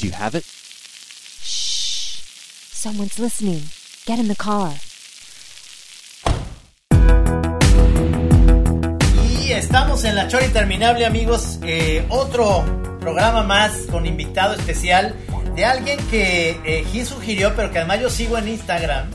[0.00, 0.44] Do you have it?
[1.42, 2.22] Shh.
[2.72, 3.62] Someone's listening.
[4.06, 4.72] Get in the car.
[9.42, 11.58] Y estamos en la Chora Interminable, amigos.
[11.62, 12.64] Eh, otro
[13.00, 15.14] programa más con invitado especial
[15.54, 19.10] de alguien que eh, Gil sugirió, pero que además yo sigo en Instagram.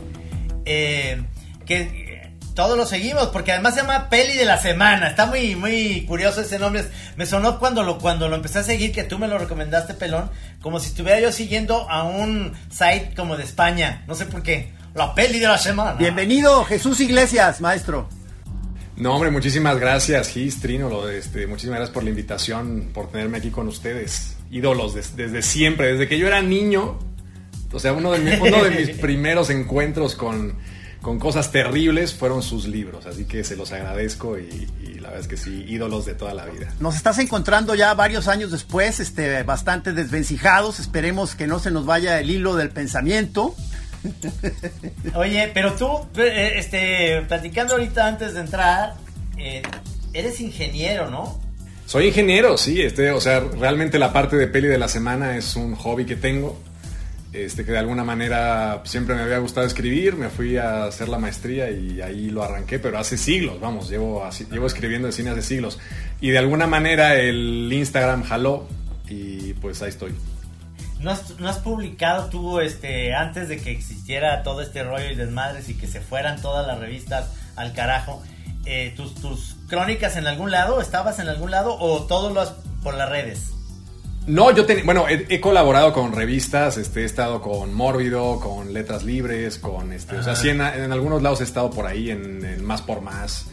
[0.66, 1.24] eh,
[1.66, 2.05] que
[2.56, 5.10] todos lo seguimos, porque además se llama Peli de la Semana.
[5.10, 6.86] Está muy, muy curioso ese nombre.
[7.18, 10.32] Me sonó cuando lo, cuando lo empecé a seguir, que tú me lo recomendaste, Pelón,
[10.62, 14.04] como si estuviera yo siguiendo a un site como de España.
[14.08, 14.72] No sé por qué.
[14.94, 15.94] La Peli de la Semana.
[15.94, 18.08] Bienvenido, Jesús Iglesias, maestro.
[18.96, 23.12] No, hombre, muchísimas gracias, Gis, Trino, lo de este, muchísimas gracias por la invitación, por
[23.12, 24.38] tenerme aquí con ustedes.
[24.50, 26.98] Ídolos des- desde siempre, desde que yo era niño.
[27.74, 30.56] O sea, uno de, mi- uno de mis primeros encuentros con,
[31.06, 33.06] con cosas terribles fueron sus libros.
[33.06, 36.34] Así que se los agradezco y, y la verdad es que sí, ídolos de toda
[36.34, 36.74] la vida.
[36.80, 40.80] Nos estás encontrando ya varios años después, este, bastante desvencijados.
[40.80, 43.56] Esperemos que no se nos vaya el hilo del pensamiento.
[45.14, 48.96] Oye, pero tú, eh, este, platicando ahorita antes de entrar,
[49.38, 49.62] eh,
[50.12, 51.40] eres ingeniero, ¿no?
[51.86, 55.56] Soy ingeniero, sí, este, o sea, realmente la parte de peli de la semana es
[55.56, 56.60] un hobby que tengo.
[57.36, 61.18] Este, que de alguna manera siempre me había gustado escribir, me fui a hacer la
[61.18, 65.42] maestría y ahí lo arranqué, pero hace siglos, vamos, llevo, llevo escribiendo de cine hace
[65.42, 65.78] siglos.
[66.22, 68.70] Y de alguna manera el Instagram jaló
[69.10, 70.16] y pues ahí estoy.
[71.02, 75.16] ¿No has, no has publicado tú, este, antes de que existiera todo este rollo y
[75.16, 78.24] desmadres y que se fueran todas las revistas al carajo,
[78.66, 80.80] eh, tus, tus crónicas en algún lado?
[80.80, 83.52] ¿Estabas en algún lado o todo lo has por las redes?
[84.28, 88.74] No, yo ten- bueno, he, he colaborado con revistas, este, he estado con Mórbido, con
[88.74, 92.10] Letras Libres, con este, o sea, sí en, en algunos lados he estado por ahí,
[92.10, 93.46] en, en Más por Más,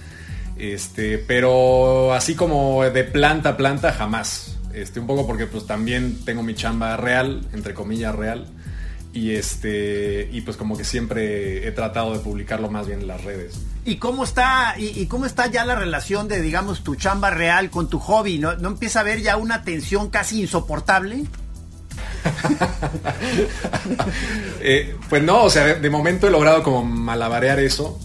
[0.57, 6.25] este, pero así como de planta a planta jamás, este, un poco porque pues también
[6.25, 8.47] tengo mi chamba real, entre comillas real,
[9.13, 13.23] y este, y pues como que siempre he tratado de publicarlo más bien en las
[13.25, 13.61] redes.
[13.85, 17.69] ¿Y cómo está, y, y cómo está ya la relación de, digamos, tu chamba real
[17.71, 18.39] con tu hobby?
[18.39, 21.25] ¿No, no empieza a haber ya una tensión casi insoportable?
[24.65, 27.99] Eh, pues no, o sea, de, de momento he logrado como malabarear eso.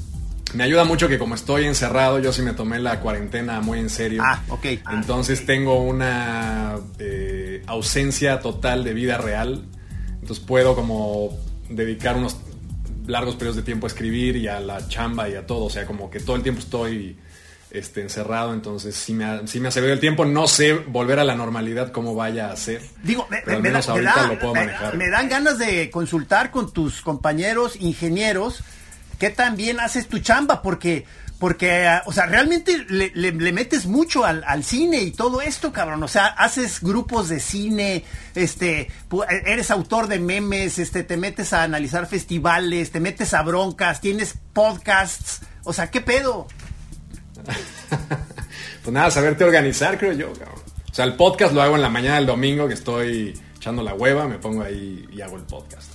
[0.53, 3.89] Me ayuda mucho que como estoy encerrado, yo sí me tomé la cuarentena muy en
[3.89, 4.23] serio.
[4.25, 4.65] Ah, ok.
[4.85, 9.65] Ah, Entonces tengo una eh, ausencia total de vida real.
[10.21, 11.37] Entonces puedo como
[11.69, 12.37] dedicar unos
[13.07, 15.65] largos periodos de tiempo a escribir y a la chamba y a todo.
[15.65, 17.17] O sea, como que todo el tiempo estoy
[17.71, 18.53] este, encerrado.
[18.53, 20.25] Entonces sí me, ha, sí me servido el tiempo.
[20.25, 22.81] No sé volver a la normalidad cómo vaya a ser.
[23.03, 24.95] Digo, me, pero al me- me menos me ahorita da- lo puedo manejar.
[24.97, 28.61] me dan ganas de consultar con tus compañeros ingenieros
[29.19, 31.05] qué tan bien haces tu chamba, porque,
[31.39, 36.01] porque ah, o sea, realmente le, metes mucho al, al cine y todo esto, cabrón.
[36.03, 38.03] O sea, haces grupos de cine,
[38.35, 43.41] este, pu- eres autor de memes, este, te metes a analizar festivales, te metes a
[43.43, 45.41] broncas, tienes podcasts.
[45.63, 46.47] O sea, ¿qué pedo?
[48.83, 50.31] Pues nada, saberte organizar, creo yo.
[50.31, 50.61] cabrón.
[50.89, 53.93] O sea, el podcast lo hago en la mañana del domingo que estoy echando la
[53.93, 55.91] hueva, me pongo ahí y hago el podcast.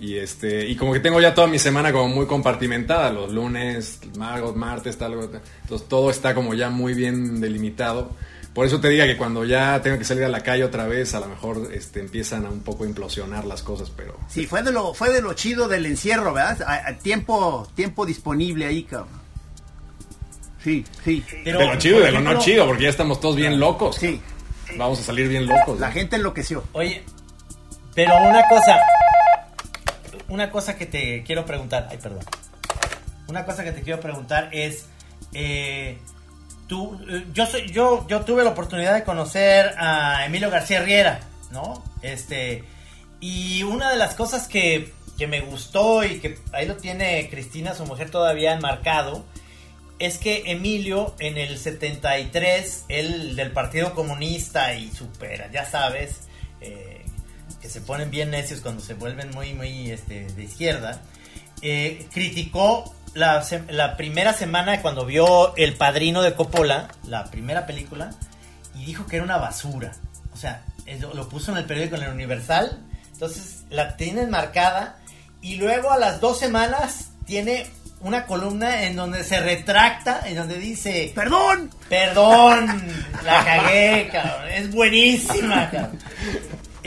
[0.00, 3.98] Y este, y como que tengo ya toda mi semana como muy compartimentada, los lunes,
[4.16, 8.10] martes, martes, tal, entonces todo está como ya muy bien delimitado.
[8.54, 11.14] Por eso te diga que cuando ya tengo que salir a la calle otra vez,
[11.14, 14.72] a lo mejor este, empiezan a un poco implosionar las cosas, pero Sí, fue de
[14.72, 16.62] lo, fue de lo chido del encierro, ¿verdad?
[16.62, 19.18] A- a tiempo, tiempo disponible ahí, cabrón.
[20.62, 21.24] Sí, sí.
[21.44, 23.96] Pero, de lo chido y de lo no chido, porque ya estamos todos bien locos.
[23.96, 24.20] Sí.
[24.76, 25.78] Vamos a salir bien locos.
[25.78, 25.92] La ¿no?
[25.94, 26.64] gente enloqueció.
[26.72, 27.02] Oye,
[27.94, 28.76] pero una cosa,
[30.28, 32.24] una cosa que te quiero preguntar, ay, perdón.
[33.28, 34.86] Una cosa que te quiero preguntar es,
[35.32, 35.98] eh,
[36.66, 41.20] tú, eh, yo soy, yo, yo tuve la oportunidad de conocer a Emilio García Riera,
[41.50, 41.82] ¿no?
[42.02, 42.64] Este,
[43.20, 47.74] y una de las cosas que, que me gustó y que ahí lo tiene Cristina,
[47.74, 49.24] su mujer, todavía enmarcado,
[49.98, 56.20] es que Emilio en el 73, él del Partido Comunista y supera, ya sabes,
[56.60, 56.97] eh,
[57.68, 61.02] que se ponen bien necios cuando se vuelven muy, muy este, de izquierda,
[61.60, 68.10] eh, criticó la, la primera semana cuando vio El Padrino de Coppola, la primera película,
[68.74, 69.92] y dijo que era una basura.
[70.32, 70.64] O sea,
[70.98, 72.80] lo, lo puso en el periódico en el Universal,
[73.12, 74.96] entonces la tiene marcada,
[75.42, 77.66] y luego a las dos semanas tiene
[78.00, 81.12] una columna en donde se retracta, en donde dice...
[81.14, 81.70] ¡Perdón!
[81.90, 82.82] Perdón,
[83.24, 84.48] la cagué, cabrón.
[84.52, 85.98] Es buenísima, cabrón.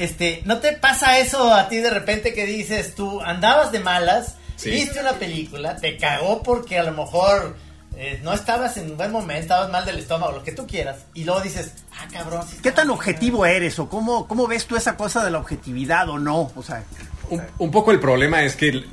[0.01, 4.36] Este, ¿no te pasa eso a ti de repente que dices tú andabas de malas,
[4.56, 4.69] Sí.
[4.71, 7.56] viste una película, te cagó porque a lo mejor
[7.95, 10.98] eh, no estabas en un buen momento, estabas mal del estómago, lo que tú quieras,
[11.13, 12.45] y luego dices, ah, cabrón.
[12.63, 16.09] ¿Qué tan bien, objetivo eres o cómo, cómo ves tú esa cosa de la objetividad
[16.09, 16.51] o no?
[16.56, 16.83] O sea,
[17.30, 18.86] Un, un poco el problema es que, eh,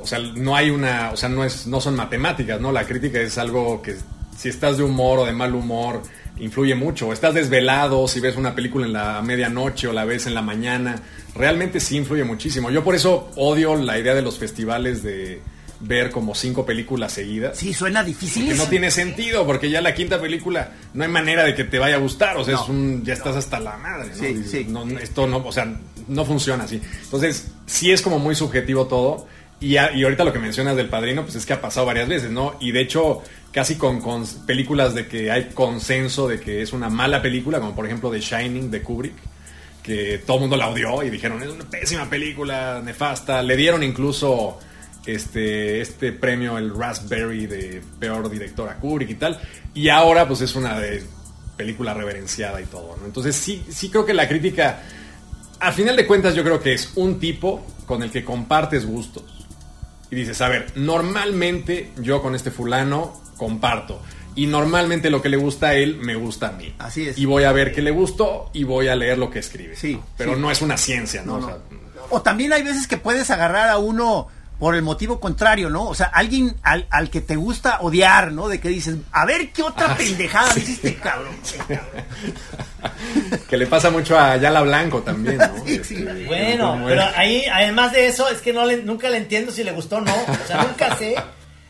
[0.00, 2.72] o sea, no hay una, o sea, no es, no son matemáticas, ¿no?
[2.72, 3.96] La crítica es algo que
[4.38, 6.02] si estás de humor o de mal humor
[6.38, 7.12] influye mucho.
[7.12, 10.96] Estás desvelado, si ves una película en la medianoche o la ves en la mañana,
[11.34, 12.70] realmente sí influye muchísimo.
[12.70, 15.40] Yo por eso odio la idea de los festivales de
[15.80, 17.58] ver como cinco películas seguidas.
[17.58, 18.48] sí, suena difícil.
[18.48, 21.78] Que no tiene sentido, porque ya la quinta película no hay manera de que te
[21.78, 22.36] vaya a gustar.
[22.38, 22.62] O sea, No.
[22.62, 24.08] es un, ya estás hasta la madre.
[24.08, 24.14] ¿no?
[24.14, 24.66] Sí, sí.
[24.68, 25.70] no, no, esto no, o sea,
[26.08, 26.80] no funciona así.
[27.04, 29.26] Entonces, sí es como muy subjetivo todo.
[29.60, 32.08] Y, a- y ahorita lo que mencionas del padrino, pues es que ha pasado varias
[32.08, 32.56] veces, ¿no?
[32.60, 33.22] Y de hecho,
[33.56, 34.02] casi con,
[34.44, 38.20] películas de que hay consenso de que es una mala película, como por ejemplo The
[38.20, 39.14] Shining de Kubrick,
[39.82, 43.40] que todo el mundo la odió y dijeron, es una pésima película, nefasta.
[43.42, 44.58] Le dieron incluso
[45.06, 49.40] este, este premio, el Raspberry de peor director a Kubrick y tal.
[49.72, 50.78] Y ahora pues es una
[51.56, 53.06] película reverenciada y todo, ¿no?
[53.06, 54.82] Entonces sí, sí creo que la crítica,
[55.60, 59.46] al final de cuentas yo creo que es un tipo con el que compartes gustos.
[60.10, 64.00] Y dices, a ver, normalmente yo con este fulano comparto.
[64.34, 66.74] Y normalmente lo que le gusta a él me gusta a mí.
[66.78, 67.16] Así es.
[67.18, 69.76] Y voy a ver qué le gustó y voy a leer lo que escribe.
[69.76, 70.40] Sí, Pero sí.
[70.40, 71.38] no es una ciencia, ¿no?
[71.38, 71.46] No, O no.
[71.48, 71.56] sea,
[72.10, 74.28] O también hay veces que puedes agarrar a uno
[74.58, 75.84] por el motivo contrario, ¿no?
[75.86, 78.48] O sea, alguien al, al que te gusta odiar, ¿no?
[78.48, 81.34] De que dices, a ver qué otra Ah, pendejada dice este cabrón.
[83.48, 85.64] que le pasa mucho a Yala Blanco también, ¿no?
[85.64, 86.04] Sí, Este, sí.
[86.26, 89.64] Bueno, como pero ahí, además de eso, es que no le- nunca le entiendo si
[89.64, 90.12] le gustó o no.
[90.14, 91.16] O sea, nunca sé.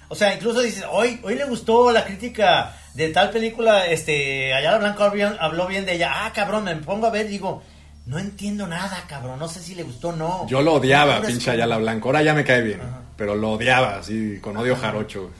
[0.08, 4.79] O sea, incluso dices, hoy, hoy le gustó la crítica de tal película, este, Ayala
[4.79, 5.05] Blanco
[5.41, 6.25] habló bien, de ella.
[6.26, 7.62] Ah, cabrón, me pongo a ver digo,
[8.06, 10.47] no entiendo nada, cabrón, no sé si le gustó o no.
[10.49, 12.08] Yo lo odiaba, pinche Ayala Blanco.
[12.08, 12.81] Ahora ya me cae bien.
[13.17, 15.31] Pero lo odiaba, así, con odio jarocho.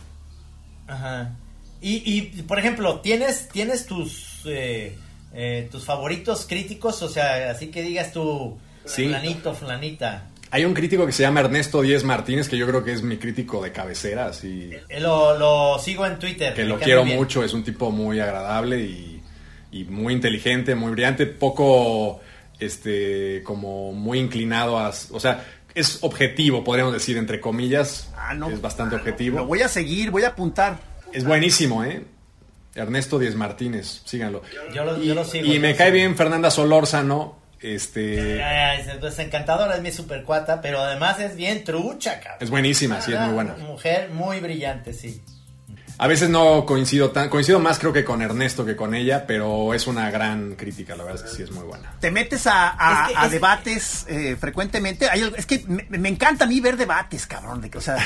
[0.88, 1.30] Ajá.
[1.80, 4.96] Y, y, por ejemplo, ¿tienes, tienes tus, eh,
[5.34, 7.02] eh, tus favoritos críticos?
[7.02, 9.04] O sea, así que digas tú, Sí.
[9.04, 10.24] fulanito, fulanita.
[10.56, 13.18] Hay un crítico que se llama Ernesto Díez Martínez, que yo creo que es mi
[13.18, 14.70] crítico de cabecera, así.
[14.88, 16.54] Eh, Lo, lo sigo en Twitter.
[16.54, 17.18] que lo quiero bien.
[17.18, 19.20] mucho, es un tipo muy agradable y,
[19.70, 22.20] y muy inteligente, muy brillante, poco,
[22.58, 25.44] este, como muy inclinado a, o sea,
[25.74, 28.48] es objetivo, podríamos decir, entre comillas, Ah, no.
[28.48, 29.02] es bastante Ah, no.
[29.04, 29.38] objetivo.
[29.40, 30.78] Lo voy a seguir, voy a apuntar.
[31.12, 32.02] Es buenísimo, ¿eh?
[32.74, 34.40] Ernesto Díez Martínez, síganlo.
[34.74, 35.96] Yo lo- y, yo lo sigo, y me cae sigo.
[35.96, 37.36] bien Fernanda Solórzano,
[37.74, 42.38] este, Ay, es- pues encantadora, es mi super cuata, pero además es bien trucha, cabrón.
[42.40, 43.54] es buenísima, sí, es muy buena.
[43.58, 45.22] Mujer muy brillante, sí.
[45.98, 49.72] A veces no coincido tan, coincido más creo que con Ernesto que con ella, pero
[49.72, 51.94] es una gran crítica, la verdad es que sí es muy buena.
[52.00, 55.08] Te metes a, a- Es que- a es- debates eh, frecuentemente.
[55.08, 57.62] Hay algo- es que me, me encanta a mí ver debates, cabrón.
[57.62, 57.96] De que, o sea,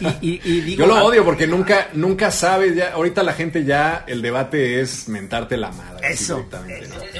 [0.00, 3.34] y, y- y- y digo, Yo lo odio porque nunca, nunca sabes, ya, ahorita la
[3.34, 6.10] gente ya, el debate es mentarte la madre.
[6.10, 6.46] Eso.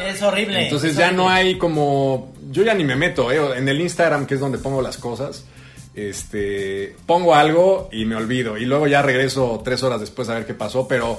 [0.06, 0.64] Es horrible.
[0.64, 3.58] Entonces es ya no hay como, yo ya ni me meto, ¿eh?
[3.58, 5.44] en el Instagram que es donde pongo las cosas,
[5.98, 10.46] este, pongo algo y me olvido y luego ya regreso tres horas después a ver
[10.46, 11.18] qué pasó, pero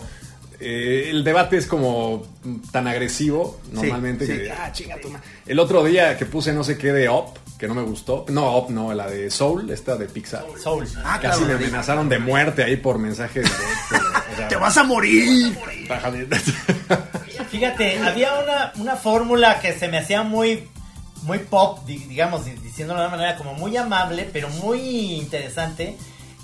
[0.59, 2.23] eh, el debate es como
[2.71, 4.33] tan agresivo normalmente sí.
[4.33, 5.21] que, ah, chinga tu ma-".
[5.45, 8.57] El otro día que puse no sé qué de Up, que no me gustó, no,
[8.57, 10.45] Up no, la de Soul, esta de Pixar.
[10.61, 10.87] Soul.
[11.03, 13.65] Ah, Casi claro, me amenazaron de muerte ahí por mensaje directo.
[14.33, 15.57] o sea, Te vas a morir.
[15.89, 16.25] bájame.
[17.51, 20.67] Fíjate, había una, una fórmula que se me hacía muy,
[21.23, 25.97] muy pop, di- digamos, di- diciéndolo de una manera como muy amable, pero muy interesante.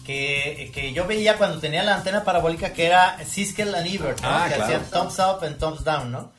[0.06, 4.30] Que, que yo veía cuando tenía la antena parabólica que era Siskel and Ebert, ¿no?
[4.30, 4.64] Ah, que claro.
[4.66, 6.32] hacían thumbs up and thumbs down, ¿no?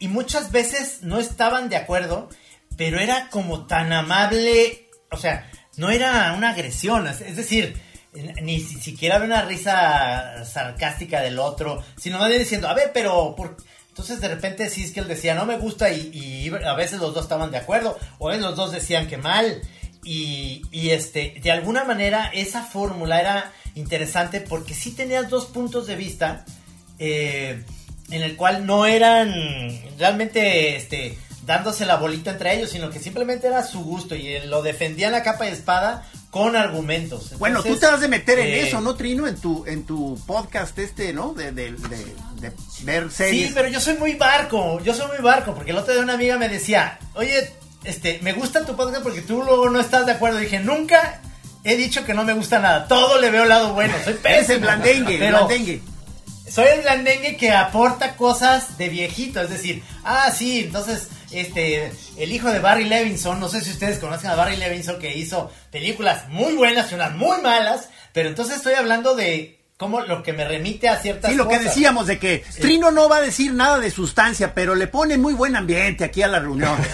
[0.00, 2.28] Y muchas veces no estaban de acuerdo,
[2.76, 7.80] pero era como tan amable, o sea, no era una agresión, es decir,
[8.42, 12.90] ni si- siquiera había una risa sarcástica del otro, sino más bien diciendo, a ver,
[12.92, 13.56] pero ¿por
[13.94, 17.52] entonces de repente Siskel decía no me gusta y, y a veces los dos estaban
[17.52, 19.62] de acuerdo, o a veces los dos decían que mal.
[20.02, 25.86] Y, y, este, de alguna manera esa fórmula era interesante porque sí tenías dos puntos
[25.86, 26.44] de vista
[26.98, 27.62] eh,
[28.10, 29.32] en el cual no eran
[29.96, 34.44] realmente este, dándose la bolita entre ellos, sino que simplemente era su gusto y eh,
[34.44, 37.38] lo defendían a capa y espada con argumentos.
[37.38, 39.28] Bueno, tú te vas de meter en eh, eso, ¿no, Trino?
[39.28, 41.32] En tu, en tu podcast este, ¿no?
[41.32, 43.46] De, de, de- de ver series.
[43.48, 46.14] Sí, pero yo soy muy barco, yo soy muy barco, porque el otro día una
[46.14, 47.52] amiga me decía, oye,
[47.84, 50.38] este, me gusta tu podcast porque tú luego no estás de acuerdo.
[50.38, 51.20] dije, nunca
[51.62, 54.34] he dicho que no me gusta nada, todo le veo lado bueno, soy pésimo.
[54.34, 55.82] Eres el blandengue, el blandengue.
[56.50, 61.06] soy el blandengue que aporta cosas de viejito, es decir, ah, sí, entonces,
[61.40, 65.16] este, el hijo de Barry Levinson, no sé si ustedes conocen a Barry Levinson que
[65.16, 70.22] hizo películas muy buenas y unas muy malas, pero entonces estoy hablando de como lo
[70.22, 73.20] que me remite a ciertas Sí, lo que decíamos de que Trino no va a
[73.22, 76.76] decir nada de sustancia, pero le pone muy buen ambiente aquí a la reunión.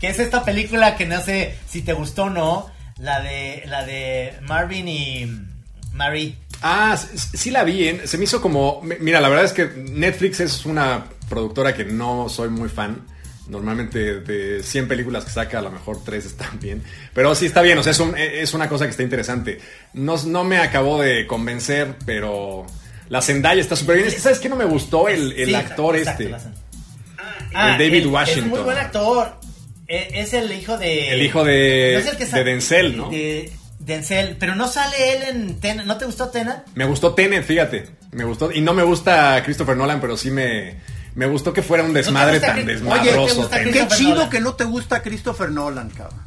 [0.00, 3.84] Que es esta película que no sé si te gustó o no, la de la
[3.84, 5.30] de Marvin y
[5.92, 6.36] Marie.
[6.60, 8.02] Ah, sí la vi, ¿eh?
[8.06, 8.80] se me hizo como...
[8.82, 13.02] mi- Mira, la verdad es que Netflix es una productora que no soy muy fan.
[13.48, 16.82] Normalmente de 100 películas que saca, a lo mejor 3 están bien.
[17.12, 19.58] Pero sí está bien, o sea, es, un- es una cosa que está interesante.
[19.94, 22.64] No, no me acabó de convencer, pero
[23.08, 24.08] la Zendaya está súper bien.
[24.08, 25.08] Es que, ¿sabes qué no me gustó?
[25.08, 26.32] El, el Sí, actor exacto, este.
[26.32, 26.62] la Zendaya.
[27.54, 28.44] Ah, David Washington.
[28.44, 29.34] Es muy buen actor.
[29.88, 31.10] Eh, Es el hijo de.
[31.10, 33.10] El hijo de- es el que de Denzel, ¿no?
[33.10, 34.36] De Denzel.
[34.38, 35.84] Pero no sale él en Tenet.
[35.84, 36.58] ¿No te gustó Tenet?
[36.76, 37.86] Me gustó Tenet, fíjate.
[38.12, 38.52] Me gustó.
[38.52, 40.76] Y no me gusta Christopher Nolan, pero sí me,
[41.14, 42.74] me gustó que fuera un desmadre gusta tan Chris- Oye,
[43.12, 43.26] desmadroso.
[43.26, 43.72] ¿te gusta Tenet.
[43.74, 44.30] Qué chido Nolan.
[44.30, 46.20] que no te gusta Christopher Nolan, cabrón.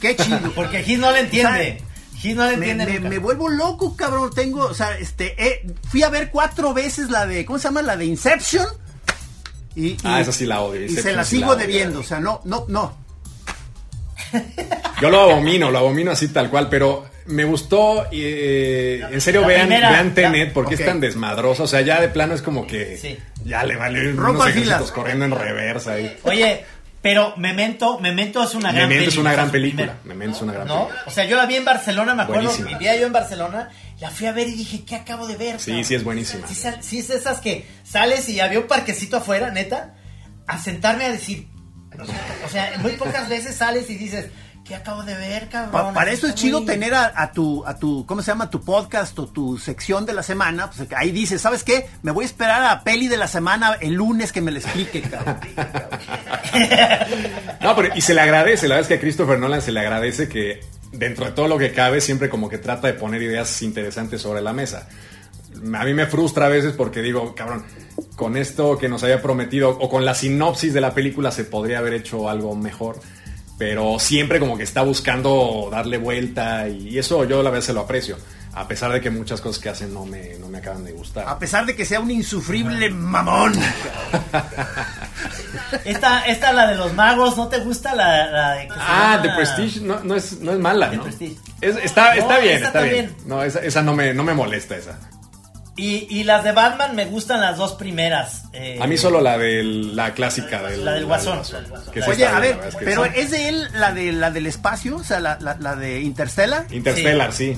[0.00, 0.52] Qué chido.
[0.54, 1.82] Porque Gis no le entiende.
[2.18, 2.86] Gis no le entiende.
[2.86, 3.08] me- nunca.
[3.08, 4.30] me vuelvo loco, cabrón.
[4.34, 7.82] Tengo, o sea, este, eh, fui a ver cuatro veces la de, ¿cómo se llama?
[7.82, 8.66] La de Inception.
[9.76, 12.04] Y, y- Ah, esa sí la odio, Y se la sí sigo la debiendo, o
[12.04, 12.96] sea, no, no, no.
[15.00, 18.06] Yo lo abomino, lo abomino así tal cual, pero me gustó.
[18.12, 21.64] eh, en serio, la vean, primera, vean Tenet, porque es tan desmadroso.
[21.64, 23.18] O sea, ya de plano es como que Sí.
[23.44, 26.16] ya le vale Rompa unos ejércitos corriendo en reversa ahí.
[26.24, 26.64] Oye,
[27.02, 29.96] pero Memento, Memento es una gran Memento es una gran película.
[30.04, 30.86] Memento es una gran ¿No?
[30.88, 31.02] película.
[31.06, 32.78] O sea, yo la vi en Barcelona, me acuerdo, Buenísima.
[32.78, 33.68] vivía yo en Barcelona,
[34.00, 35.60] la fui a ver y dije, ¿qué acabo de ver?
[35.60, 36.46] Sí, cabrón?" sí es buenísima.
[36.80, 39.94] Sí es esas que sales y había un parquecito afuera, neta,
[40.46, 41.46] a sentarme a decir,
[42.44, 44.26] o sea, muy pocas veces sales y dices,
[44.64, 45.72] ¿qué acabo de ver, cabrón?
[45.72, 48.48] Pa- para eso es chido muy- tener a, a tu, a tu, ¿cómo se llama?
[48.50, 50.70] Tu podcast o tu sección de la semana.
[50.70, 51.86] Pues ahí dices, ¿sabes qué?
[52.02, 54.58] Me voy a esperar a la peli de la semana el lunes que me la
[54.60, 55.38] explique, cabrón.
[57.60, 59.80] No, pero y se le agradece, la verdad es que a Christopher Nolan se le
[59.80, 60.60] agradece que
[60.92, 64.42] dentro de todo lo que cabe siempre como que trata de poner ideas interesantes sobre
[64.42, 64.86] la mesa.
[65.74, 67.64] A mí me frustra a veces porque digo, cabrón,
[68.16, 71.78] con esto que nos había prometido o con la sinopsis de la película se podría
[71.78, 73.00] haber hecho algo mejor,
[73.58, 77.80] pero siempre como que está buscando darle vuelta y eso yo la verdad se lo
[77.80, 78.16] aprecio,
[78.52, 81.26] a pesar de que muchas cosas que hacen no me, no me acaban de gustar.
[81.28, 83.52] A pesar de que sea un insufrible mamón.
[85.84, 89.18] Esta, esta, la de los magos, ¿no te gusta la, la de que se Ah,
[89.22, 91.02] The Prestige no, no es, no es mala, The ¿no?
[91.04, 91.36] Prestige.
[91.60, 92.94] Es- está, está No, bien, está bien.
[92.94, 93.16] bien.
[93.26, 94.98] No, esa, esa no, me, no me molesta esa.
[95.76, 98.42] Y, y las de Batman me gustan las dos primeras.
[98.52, 101.40] eh, A mí solo la de la clásica del, La del Guasón.
[101.92, 103.10] que sí Oye, a ver, pero sí.
[103.16, 104.96] ¿es de él la de la del espacio?
[104.96, 106.66] O sea, la, la, la de Interstellar.
[106.70, 107.56] Interstellar, sí.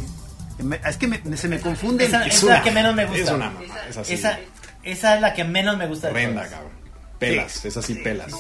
[0.59, 2.07] Me- Es que me- se me confunden.
[2.09, 3.23] Esa- Es es una- la que menos me gusta.
[3.23, 4.15] es una mamá, es así.
[4.15, 4.39] Esa,
[4.83, 6.09] esa es la que menos me gusta.
[6.09, 6.49] todas.
[6.49, 6.71] cabrón.
[7.19, 8.33] Pelas, es así pelas.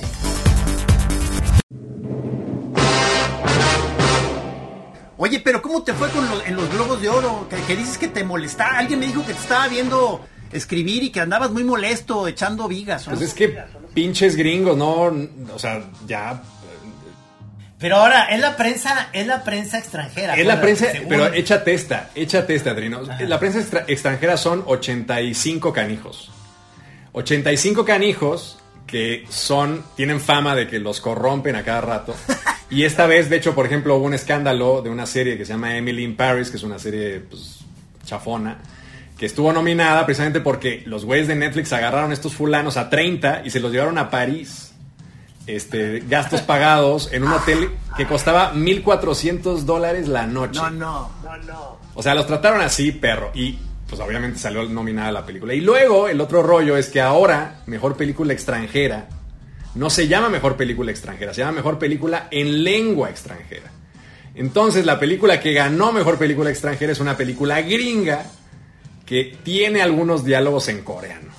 [5.26, 7.48] Oye, pero ¿cómo te fue con lo- en los Globos de Oro?
[7.50, 8.78] Que, que dices que te molestaba.
[8.78, 13.06] Alguien me dijo que te estaba viendo escribir y que andabas muy molesto echando vigas.
[13.08, 13.14] ¿no?
[13.14, 13.58] Pues es que
[13.92, 15.12] pinches gringos, no,
[15.52, 16.40] o sea, ya
[17.78, 20.34] Pero ahora, es la prensa, es la prensa extranjera.
[20.36, 23.00] es la prensa, según- pero échate esta, échate esta, Trino.
[23.20, 26.30] La prensa extra- extranjera son 85 canijos.
[27.12, 32.14] 85 canijos que son, tienen fama de que los corrompen a cada rato.
[32.68, 35.52] Y esta vez, de hecho, por ejemplo, hubo un escándalo de una serie que se
[35.52, 37.60] llama Emily in Paris, que es una serie pues,
[38.04, 38.58] chafona,
[39.16, 43.42] que estuvo nominada precisamente porque los güeyes de Netflix agarraron a estos fulanos a 30
[43.44, 44.72] y se los llevaron a París.
[45.46, 50.60] Este, gastos pagados en un hotel que costaba 1.400 dólares la noche.
[50.60, 51.78] No, no.
[51.94, 53.30] O sea, los trataron así, perro.
[53.32, 53.56] Y
[53.88, 55.54] pues obviamente salió nominada la película.
[55.54, 59.08] Y luego el otro rollo es que ahora, mejor película extranjera,
[59.76, 63.70] no se llama mejor película extranjera, se llama mejor película en lengua extranjera.
[64.34, 68.24] Entonces la película que ganó mejor película extranjera es una película gringa
[69.06, 71.30] que tiene algunos diálogos en coreano.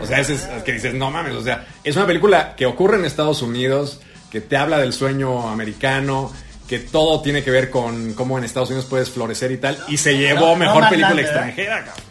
[0.00, 2.96] O sea, es, es que dices, no mames, o sea, es una película que ocurre
[2.98, 6.32] en Estados Unidos, que te habla del sueño americano,
[6.68, 9.96] que todo tiene que ver con cómo en Estados Unidos puedes florecer y tal, y
[9.96, 12.04] se llevó No, mejor película extranjera, cabrón.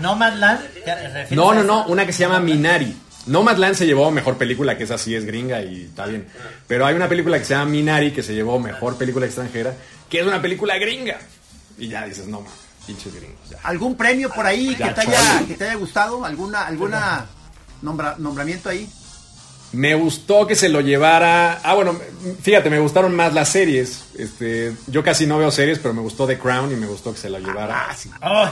[0.00, 0.60] Nomadland.
[0.84, 1.66] ¿te refieres No, a no, esa?
[1.66, 2.96] no, una que se llama Minari.
[3.26, 6.26] Nomadland se llevó mejor película, que esa sí es gringa y está bien.
[6.66, 9.74] Pero hay una película que se llama Minari, que se llevó mejor película extranjera,
[10.10, 11.18] que es una película gringa.
[11.78, 12.52] Y ya dices, no mames,
[12.86, 13.50] pinches gringos.
[13.50, 13.58] ya.
[13.62, 15.46] ¿Algún premio por ahí que te, haya, chole.
[15.48, 16.24] que te haya gustado?
[16.24, 17.26] ¿Alguna, alguna
[17.82, 18.88] nombra- nombramiento ahí?
[19.72, 21.60] Me gustó que se lo llevara.
[21.64, 21.98] Ah, bueno,
[22.42, 24.04] fíjate, me gustaron más las series.
[24.16, 27.18] Este, yo casi no veo series, pero me gustó The Crown y me gustó que
[27.18, 27.86] se lo llevara.
[27.90, 28.08] Ah, sí.
[28.22, 28.48] Oh,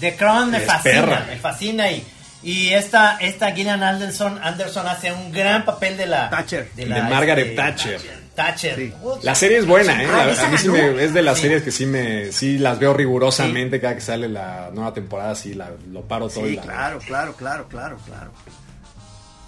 [0.00, 1.26] The Crown me fascina, perra.
[1.28, 2.02] me fascina y,
[2.44, 6.70] y esta, esta Gillian Anderson, Anderson hace un gran papel de la Thatcher.
[6.76, 8.00] de Margaret este, Thatcher.
[8.34, 8.76] Thatcher.
[8.76, 8.92] Sí.
[9.22, 10.08] La serie es buena, ¿eh?
[10.12, 11.42] Ah, La- ¿esa a mí sí me- es de las Sí.
[11.42, 15.54] series que sí me sí las veo rigurosamente cada que sale la nueva temporada, sí
[15.54, 18.32] la, lo paro todo y Sí, la claro, claro, claro, claro, claro.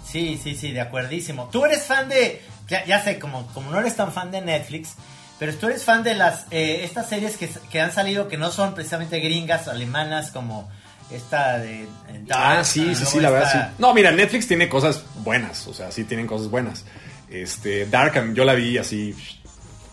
[0.09, 1.49] Sí, sí, sí, de acuerdísimo.
[1.51, 4.93] Tú eres fan de, ya, ya sé, como, como no eres tan fan de Netflix,
[5.37, 8.49] pero tú eres fan de las eh, estas series que, que han salido que no
[8.51, 10.69] son precisamente gringas, alemanas, como
[11.11, 11.87] esta de
[12.25, 13.75] Dark, Ah, sí, sí, sí, la verdad, sí.
[13.79, 16.85] No, mira, Netflix tiene cosas buenas, o sea, sí tienen cosas buenas.
[17.29, 19.15] Este, Dark, yo la vi así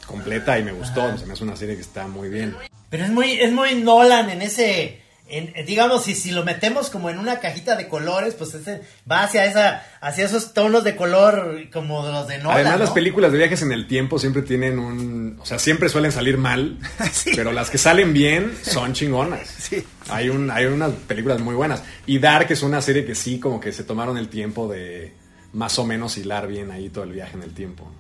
[0.07, 2.57] completa y me gustó, se me hace una serie que está muy bien.
[2.91, 7.09] Pero es muy, es muy Nolan en ese, en, digamos, si, si lo metemos como
[7.09, 11.71] en una cajita de colores, pues ese va hacia esa, hacia esos tonos de color
[11.73, 12.59] como los de Nolan.
[12.59, 15.39] Además, las películas de viajes en el tiempo siempre tienen un...
[15.41, 16.79] O sea, siempre suelen salir mal,
[17.13, 17.31] Sí.
[17.35, 19.49] pero las que salen bien son chingonas.
[19.49, 19.83] Sí.
[20.11, 21.83] Hay, un, hay unas películas muy buenas.
[22.07, 25.15] Y Dark es una serie que sí, como que se tomaron el tiempo de
[25.55, 27.91] más o menos hilar bien ahí todo el viaje en el tiempo.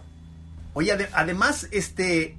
[0.74, 2.36] Oye, ade- además, este,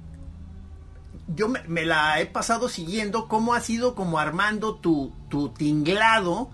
[1.34, 6.50] yo me, la he pasado siguiendo cómo ha sido como armando tu, tu tinglado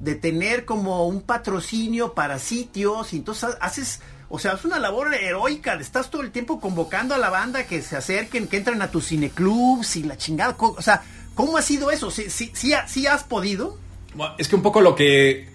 [0.00, 4.78] de tener como un patrocinio para sitios y entonces ha- haces, o sea, es una
[4.78, 8.82] labor heroica, estás todo el tiempo convocando a la banda que se acerquen, que entren
[8.82, 11.02] a tus cineclubs y la chingada, o sea,
[11.34, 12.10] ¿cómo ha sido eso?
[12.10, 13.78] ¿Sí, sí, sí, sí has podido?
[14.14, 15.48] Bueno, Es que un poco lo que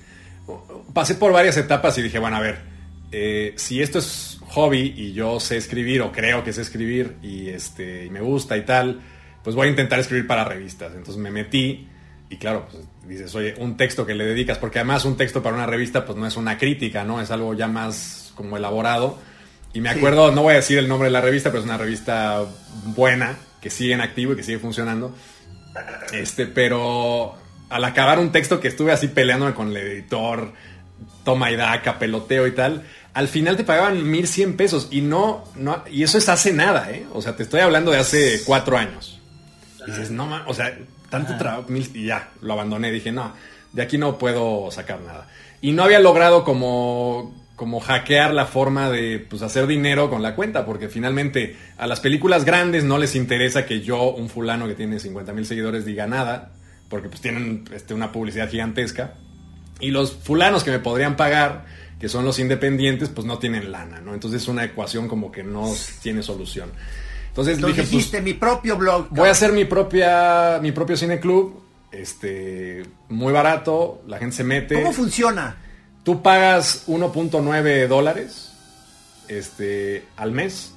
[0.94, 2.62] pasé por varias etapas y dije, bueno, a ver,
[3.12, 7.50] eh, si esto es hobby y yo sé escribir o creo que sé escribir y
[7.50, 9.02] este y me gusta y tal,
[9.44, 10.92] pues voy a intentar escribir para revistas.
[10.94, 11.88] Entonces me metí
[12.30, 15.56] y claro, pues dices, oye, un texto que le dedicas, porque además un texto para
[15.56, 17.20] una revista pues no es una crítica, ¿no?
[17.22, 19.18] Es algo ya más como elaborado.
[19.74, 19.98] Y me Sí.
[19.98, 22.44] acuerdo, no voy a decir el nombre de la revista, pero es una revista
[22.88, 25.16] buena, que sigue en activo y que sigue funcionando.
[26.14, 27.36] Este, pero
[27.70, 30.52] al acabar un texto que estuve así peleándome con el editor,
[31.24, 35.84] toma y daca, peloteo y tal, al final te pagaban 1100 pesos y no, no,
[35.92, 37.06] y eso es hace nada, ¿eh?
[37.14, 39.20] O sea, te estoy hablando de hace cuatro años.
[39.86, 40.78] Y dices, no, ma- o sea,
[41.10, 43.34] tanto trabajo, mil- y ya, lo abandoné, dije, no,
[43.74, 45.28] de aquí no puedo sacar nada.
[45.62, 50.36] Y no había logrado como, como hackear la forma de pues, hacer dinero con la
[50.36, 54.76] cuenta, porque finalmente a las películas grandes no les interesa que yo, un fulano que
[54.76, 56.52] tiene 50 mil seguidores, diga nada,
[56.90, 59.16] porque pues tienen este, una publicidad gigantesca.
[59.80, 61.66] Y los fulanos que me podrían pagar,
[62.02, 64.16] que son los independientes, pues no tienen lana, ¿no?
[64.16, 66.72] Entonces es una ecuación como que no tiene solución.
[67.28, 69.10] Entonces, Entonces dije, pues, dijiste mi propio blog.
[69.12, 71.62] Voy a hacer mi propia mi propio cineclub,
[71.92, 74.74] este muy barato, la gente se mete.
[74.74, 75.58] ¿Cómo funciona?
[76.04, 78.52] Tú pagas 1.9 dólares
[79.28, 80.74] este, al mes.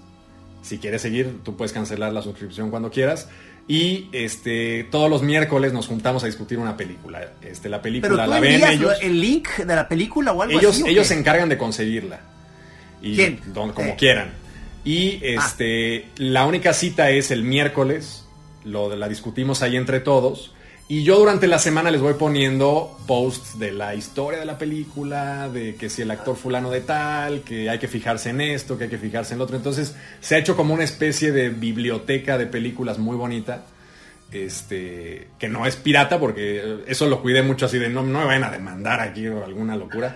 [0.60, 3.28] Si quieres seguir, tú puedes cancelar la suscripción cuando quieras.
[3.66, 7.26] Y este, todos los miércoles nos juntamos a discutir una película.
[7.42, 8.80] Este, la Pero película tú la ven ellos.
[8.80, 10.82] lo- el link de la película o algo Ellos, así.
[10.82, 12.20] ¿o ellos se encargan de conseguirla.
[13.00, 13.40] Y ¿Quién?
[13.54, 13.96] don- como Eh.
[13.98, 14.32] quieran.
[14.84, 18.26] Y este, la única cita es el miércoles.
[18.64, 20.52] Lo la discutimos ahí entre todos.
[20.86, 25.48] Y yo durante la semana les voy poniendo posts de la historia de la película,
[25.48, 28.84] de que si el actor fulano de tal, que hay que fijarse en esto, que
[28.84, 29.56] hay que fijarse en lo otro.
[29.56, 33.64] Entonces se ha hecho como una especie de biblioteca de películas muy bonita.
[34.30, 38.24] Este, que no es pirata, porque eso lo cuidé mucho así de no, no me
[38.26, 40.14] vayan a demandar aquí alguna locura.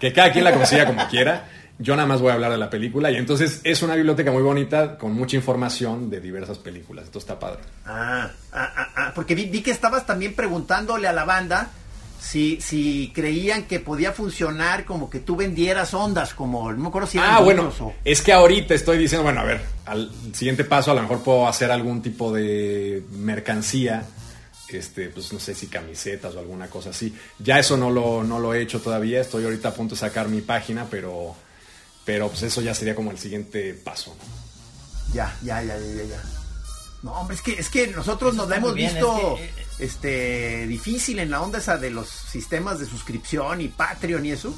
[0.00, 1.48] Que cada quien la consiga como quiera.
[1.78, 4.42] Yo nada más voy a hablar de la película y entonces es una biblioteca muy
[4.42, 7.04] bonita con mucha información de diversas películas.
[7.04, 7.60] Esto está padre.
[7.84, 11.70] Ah, ah, ah, ah, porque vi, vi que estabas también preguntándole a la banda
[12.18, 17.06] si, si creían que podía funcionar como que tú vendieras ondas, como no me acuerdo
[17.08, 20.92] si Ah, bueno, o- es que ahorita estoy diciendo, bueno, a ver, al siguiente paso
[20.92, 24.02] a lo mejor puedo hacer algún tipo de mercancía,
[24.70, 27.14] este, pues no sé si camisetas o alguna cosa así.
[27.38, 30.28] Ya eso no lo, no lo he hecho todavía, estoy ahorita a punto de sacar
[30.28, 31.36] mi página, pero,
[32.06, 34.16] pero pues eso ya sería como el siguiente paso.
[34.16, 35.12] ¿no?
[35.12, 36.22] Ya, ya, ya, ya, ya, ya.
[37.02, 39.44] No, hombre, es que, es que nosotros Eso nos la hemos bien, visto es que,
[39.44, 44.30] eh, este difícil en la onda esa de los sistemas de suscripción y Patreon y
[44.30, 44.54] eso.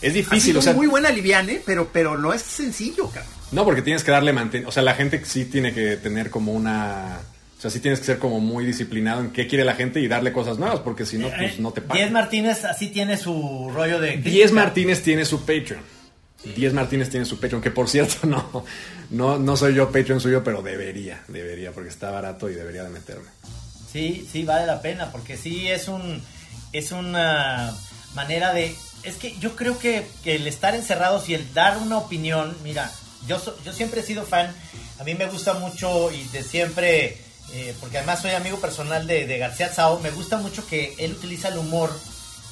[0.00, 3.32] Es difícil, o sea, muy buena liviane, pero, pero no es sencillo, cabrón.
[3.52, 6.52] no porque tienes que darle manten, o sea, la gente sí tiene que tener como
[6.52, 7.20] una,
[7.56, 10.08] o sea, sí tienes que ser como muy disciplinado en qué quiere la gente y
[10.08, 12.12] darle cosas nuevas, porque si no, pues no te Diez pagan.
[12.12, 14.16] Martínez así tiene su rollo de.
[14.16, 14.50] Diez.
[14.50, 16.01] Martínez tiene su Patreon.
[16.44, 18.64] Diez Martínez tiene su Patreon, que por cierto no,
[19.10, 22.90] no, no soy yo Patreon suyo, pero debería, debería, porque está barato y debería de
[22.90, 23.28] meterme.
[23.92, 26.22] Sí, sí, vale la pena, porque sí es un
[26.72, 27.74] es una
[28.14, 28.74] manera de...
[29.02, 32.90] Es que yo creo que, el estar encerrados y el dar una opinión, mira,
[33.26, 34.54] yo, yo siempre he sido fan,
[34.98, 37.18] a mí me gusta mucho y de siempre,
[37.52, 41.48] eh, porque además soy amigo personal de, García Tsao, me gusta mucho que él utiliza
[41.48, 41.90] el humor,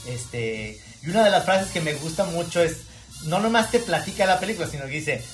[0.07, 2.79] este, y una de las frases que me gusta mucho es,
[3.25, 5.25] no nomás te platica la película, sino que dice,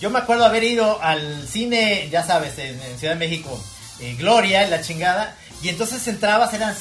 [0.00, 3.62] yo me acuerdo haber ido al cine, ya sabes, en, Ciudad de México,
[4.00, 5.36] eh, Gloria, la chingada.
[5.62, 6.74] Y entonces entrabas, eran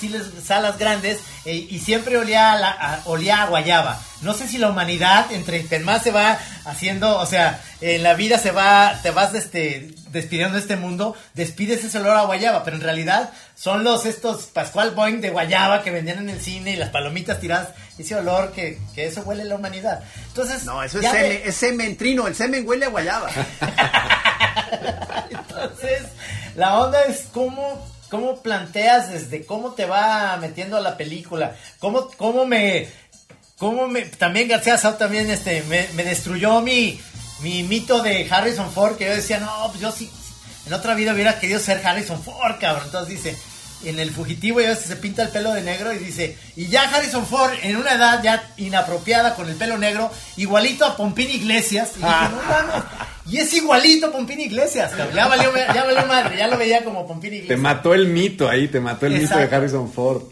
[0.44, 4.00] salas grandes eh, y siempre olía a, la- a- olía a guayaba.
[4.22, 8.38] No sé si la humanidad, entre más se va haciendo, o sea, en la vida
[8.39, 12.76] se va, te vas este, despidiendo de este mundo, despides ese olor a guayaba, pero
[12.78, 16.76] en realidad son los estos Pascual Boing de guayaba que vendían en el cine y
[16.76, 20.02] las palomitas tiradas, ese olor que, que eso huele a la humanidad.
[20.28, 23.30] Entonces, No, eso es ya de- semen, es semen trino, el semen huele a guayaba.
[25.30, 26.02] Entonces,
[26.56, 32.10] la onda es cómo, cómo planteas desde cómo te va metiendo a la película, cómo,
[32.17, 32.89] cómo me,
[33.58, 37.00] cómo me, también García Sau también este, me, me destruyó mi,
[37.41, 40.12] mi mito de Harrison Ford, que yo decía, no, pues yo sí,
[40.67, 42.84] en otra vida hubiera querido ser Harrison Ford, cabrón.
[42.86, 43.38] Entonces dice,
[43.84, 47.26] en el fugitivo ya se pinta el pelo de negro y dice, y ya Harrison
[47.26, 51.91] Ford en una edad ya inapropiada con el pelo negro, igualito a Pompín Iglesias.
[51.96, 52.84] Y dije, no mames.
[53.30, 55.15] Y es igualito a Pompín Iglesias, cabrón.
[55.15, 57.60] Ya valió, ya valió madre, ya lo veía como Pompín Te Iglesias.
[57.60, 59.44] mató el mito ahí, te mató el mito de.
[59.44, 60.24] Harrison Ford.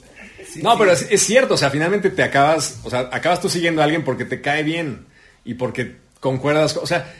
[0.62, 3.82] no, pero es, es cierto, o sea, finalmente te acabas, o sea, acabas tú siguiendo
[3.82, 5.06] a alguien porque te cae bien
[5.46, 7.14] y porque concuerdas, o sea,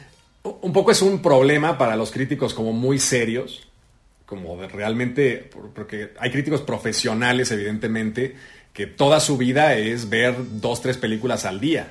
[0.44, 3.69] un poco es un problema para los críticos como muy serios,
[4.30, 8.36] como de realmente, por- porque hay críticos profesionales, evidentemente,
[8.72, 11.88] que toda su vida es ver dos, tres películas al día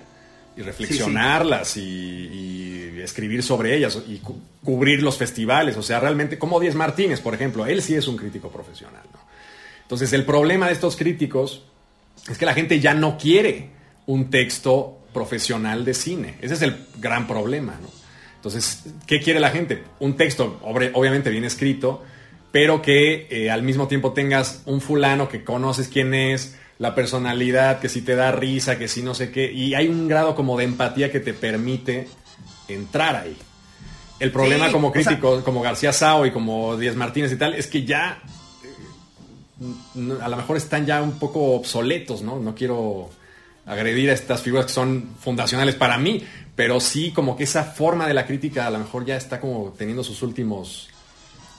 [0.56, 5.76] y reflexionarlas Y, y escribir sobre ellas y cu- cubrir los festivales.
[5.76, 9.02] O sea, realmente, como Diez Martínez, por ejemplo, él sí es un crítico profesional.
[9.12, 9.18] ¿no?
[9.82, 11.64] Entonces, el problema de estos críticos
[12.30, 13.70] es que la gente ya no quiere
[14.06, 16.36] un texto profesional de cine.
[16.40, 17.88] Ese es el gran problema, ¿no?
[18.36, 19.82] Entonces, ¿qué quiere la gente?
[19.98, 22.04] Un texto, obviamente bien escrito,
[22.52, 27.80] pero que eh, al mismo tiempo tengas un fulano que conoces quién es, la personalidad,
[27.80, 30.56] que si te da risa, que si no sé qué, y hay un grado como
[30.56, 32.08] de empatía que te permite
[32.68, 33.36] entrar ahí.
[34.20, 37.36] El problema Sí, como o sea- crítico, como García Sao y como Díaz Martínez y
[37.36, 38.20] tal, es que ya
[39.94, 42.38] no- a lo mejor están ya un poco obsoletos, ¿no?
[42.38, 43.10] No quiero
[43.66, 46.22] agredir a estas figuras que son fundacionales para mí,
[46.54, 49.74] pero sí como que esa forma de la crítica a lo mejor ya está como
[49.76, 50.88] teniendo sus últimos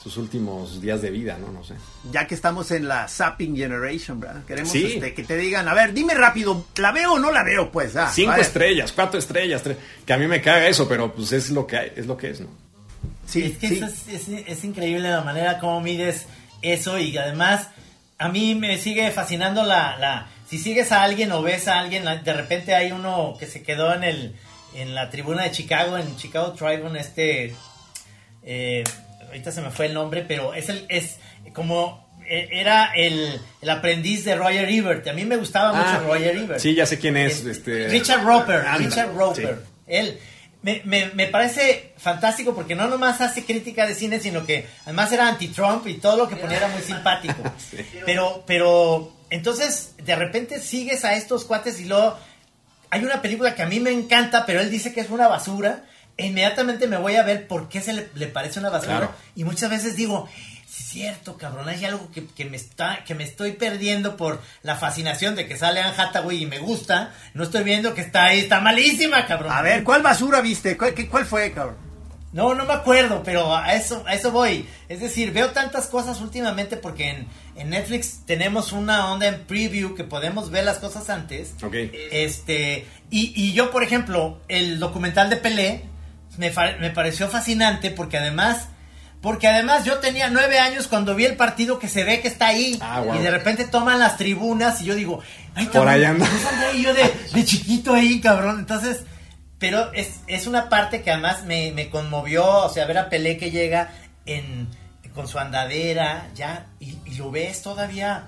[0.01, 1.51] sus últimos días de vida, ¿no?
[1.51, 1.73] No sé.
[2.11, 4.45] Ya que estamos en la Zapping Generation, ¿verdad?
[4.45, 4.93] Queremos Sí.
[4.93, 7.69] este, que te digan, a ver, dime rápido, ¿la veo o no la veo?
[7.71, 11.33] Pues, ah, Cinco estrellas, cuatro estrellas, tres, que a mí me caga eso, pero pues
[11.33, 12.47] es lo que hay, es lo que es, ¿no?
[13.27, 13.75] Sí, es que sí.
[13.75, 16.25] eso es, es- es increíble la manera como mides
[16.61, 17.67] eso y además
[18.17, 22.03] a mí me sigue fascinando la, la si sigues a alguien o ves a alguien
[22.23, 24.35] de repente hay uno que se quedó en el
[24.75, 27.53] en la tribuna de Chicago en Chicago Tribune este
[28.43, 28.83] eh,
[29.29, 31.17] ahorita se me fue el nombre pero es el es
[31.53, 36.35] como eh, era el, el aprendiz de Roger Ebert a mí me gustaba mucho Roger
[36.35, 37.45] Ebert Ah, Sí, ya sé quién es.
[37.45, 39.59] este, Richard Roper, Richard Roper.
[39.63, 39.71] sí.
[39.87, 40.19] Él
[40.61, 45.11] me, me- me parece fantástico porque no nomás hace crítica de cine, sino que además
[45.11, 47.41] era anti-Trump y todo lo que ponía era muy simpático.
[48.05, 52.17] Pero, pero, entonces, de repente sigues a estos cuates y luego
[52.89, 55.85] hay una película que a mí me encanta, pero él dice que es una basura.
[56.19, 58.97] Inmediatamente me voy a ver por qué se le, le parece una basura.
[58.97, 59.13] Claro.
[59.35, 60.27] Y muchas veces digo,
[60.65, 64.75] es cierto, cabrón, hay algo que, que me está, que me estoy perdiendo por la
[64.75, 67.13] fascinación de que sale Anne Hathaway y me gusta.
[67.33, 69.51] No estoy viendo que está ahí, está malísima, cabrón.
[69.51, 70.77] A ver, ¿cuál basura viste?
[70.77, 71.89] ¿Cuál, qué- cuál fue, cabrón?
[72.31, 74.67] No, no me acuerdo, pero a eso, a eso voy.
[74.87, 79.95] Es decir, veo tantas cosas últimamente porque en, en Netflix tenemos una onda en preview
[79.95, 81.55] que podemos ver las cosas antes.
[81.63, 81.73] Ok.
[82.11, 85.85] Este, y, y yo, por ejemplo, el documental de Pelé
[86.39, 88.69] me, me pareció fascinante porque además,
[89.21, 92.47] porque además yo tenía nueve años cuando vi el partido que se ve que está
[92.47, 93.15] ahí Ah, wow.
[93.15, 95.21] y de repente toman las tribunas y yo digo,
[95.55, 96.25] ay, Por cabrón, ahí anda.
[96.25, 98.57] yo salí ahí yo de, de chiquito ahí, cabrón.
[98.59, 99.01] Entonces,
[99.59, 103.37] pero es, es una parte que además me, me conmovió, o sea, ver a Pelé
[103.37, 103.91] que llega
[104.25, 104.69] en,
[105.13, 108.23] con su andadera, ya, y, y lo ves todavía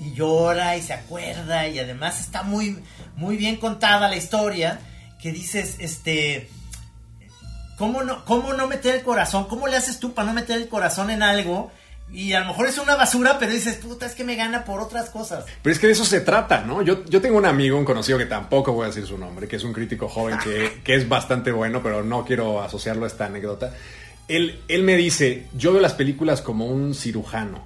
[0.00, 2.78] y llora y se acuerda y además está muy
[3.16, 4.80] muy bien contada la historia
[5.20, 6.48] que dices este
[7.80, 10.68] cómo no cómo no meter el corazón cómo le haces tú para no meter el
[10.68, 11.72] corazón en algo
[12.12, 14.80] y a lo mejor es una basura pero dices puta es que me gana por
[14.80, 16.82] otras cosas Pero es que de eso se trata, ¿no?
[16.82, 19.56] Yo, yo tengo un amigo, un conocido que tampoco voy a decir su nombre, que
[19.56, 23.26] es un crítico joven que, que es bastante bueno, pero no quiero asociarlo a esta
[23.26, 23.72] anécdota.
[24.28, 27.62] Él, él me dice, yo veo las películas como un cirujano.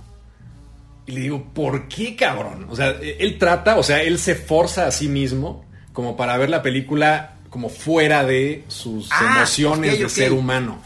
[1.06, 2.68] Y le digo, ¿por qué, cabrón?
[2.70, 6.50] O sea, él trata, o sea, él se forza a sí mismo como para ver
[6.50, 10.82] la película como fuera de sus Ah, emociones de ser humano.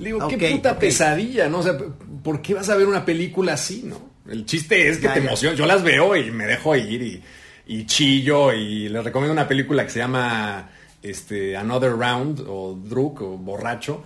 [0.00, 1.60] Le digo, qué puta pesadilla, ¿no?
[1.60, 1.78] O sea,
[2.24, 4.10] ¿por qué vas a ver una película así, no?
[4.28, 5.54] El chiste es que Ya, te emociona.
[5.54, 7.22] Yo las veo y me dejo ir y,
[7.68, 10.68] y chillo y les recomiendo una película que se llama
[11.04, 14.02] este, Another Round o Druk o Borracho,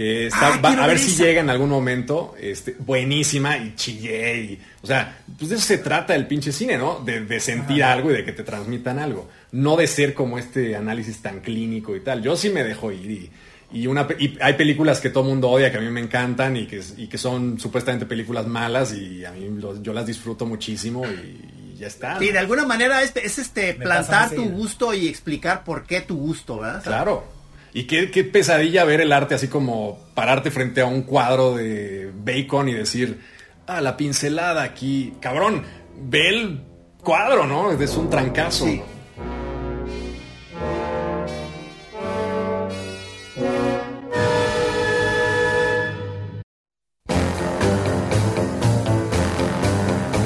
[0.00, 3.74] que está, Ah, va- quiero a ver si llega en algún momento, este, buenísima y
[3.76, 4.40] chillé.
[4.40, 7.00] Y, o sea, pues de eso se trata el pinche cine, ¿no?
[7.04, 9.28] De, de sentir algo y de que te transmitan algo.
[9.52, 12.22] No de ser como este análisis tan clínico y tal.
[12.22, 13.30] Yo sí me dejo ir y,
[13.72, 16.66] y una, y hay películas que todo mundo odia, que a mí me encantan y
[16.66, 21.04] que, y que son supuestamente películas malas y a mí los- yo las disfruto muchísimo
[21.06, 22.18] y, y ya está.
[22.18, 26.00] Sí, de alguna manera es, es este Me plantar tu gusto y explicar por qué
[26.00, 26.82] tu gusto, ¿verdad?
[26.82, 27.38] Claro.
[27.72, 32.10] Y qué, qué pesadilla ver el arte así como pararte frente a un cuadro de
[32.14, 33.20] Bacon y decir,
[33.66, 35.14] ah, la pincelada aquí.
[35.20, 35.62] Cabrón,
[36.02, 36.60] ve el
[37.02, 37.70] cuadro, ¿no?
[37.72, 38.66] Es un trancazo.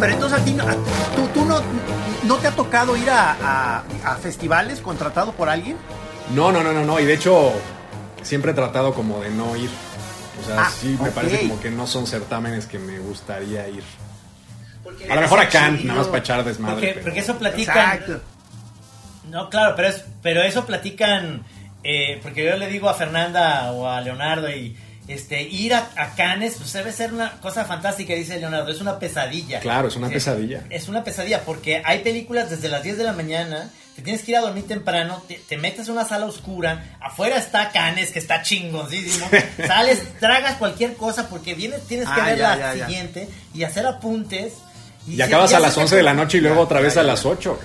[0.01, 1.61] Pero entonces a ti, a- tú, tú no,
[2.27, 5.77] no te ha tocado ir a, a- a festivales contratado por alguien?
[6.31, 7.01] No, no, no, no, no.
[7.01, 7.53] Y de hecho,
[8.23, 9.71] siempre he tratado como de no ir.
[10.43, 13.83] O sea, Ah, sí, me parece como que no son certámenes que me gustaría ir.
[15.11, 16.75] A lo mejor a Cannes, nada más para echar desmadre.
[16.75, 17.77] Porque, pero- porque eso platican.
[17.79, 18.21] Exacto.
[19.31, 21.43] No, claro, pero, es, pero eso platican.
[21.83, 24.77] eh, porque yo le digo a Fernanda o a Leonardo y.
[25.07, 28.99] Este, ir a, a Cannes, pues debe ser una cosa fantástica, dice Leonardo, es una
[28.99, 29.61] pesadilla.
[29.61, 30.63] Claro, es una pesadilla.
[30.71, 34.31] Es una pesadilla, porque hay películas desde las 10 de la mañana, te tienes que
[34.33, 38.19] ir a dormir temprano, te, te metes a una sala oscura, afuera está Cannes, que
[38.19, 39.29] está chingoncísimo,
[39.67, 42.87] sales, tragas cualquier cosa, porque vienes, tienes que Ah, ver ya, la ya, ya.
[42.87, 44.55] siguiente y hacer apuntes.
[45.07, 47.01] Y acabas a las te 11 de la noche y luego Ya, otra vez ya,
[47.03, 47.59] a las 8.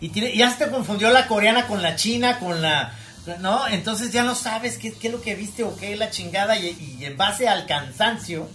[0.00, 2.92] y tiene- ya se te confundió la coreana con la china, con la...
[3.40, 3.66] ¿No?
[3.68, 6.58] Entonces ya no sabes qué, qué es lo que viste o qué es la chingada
[6.58, 8.48] y, y en base al cansancio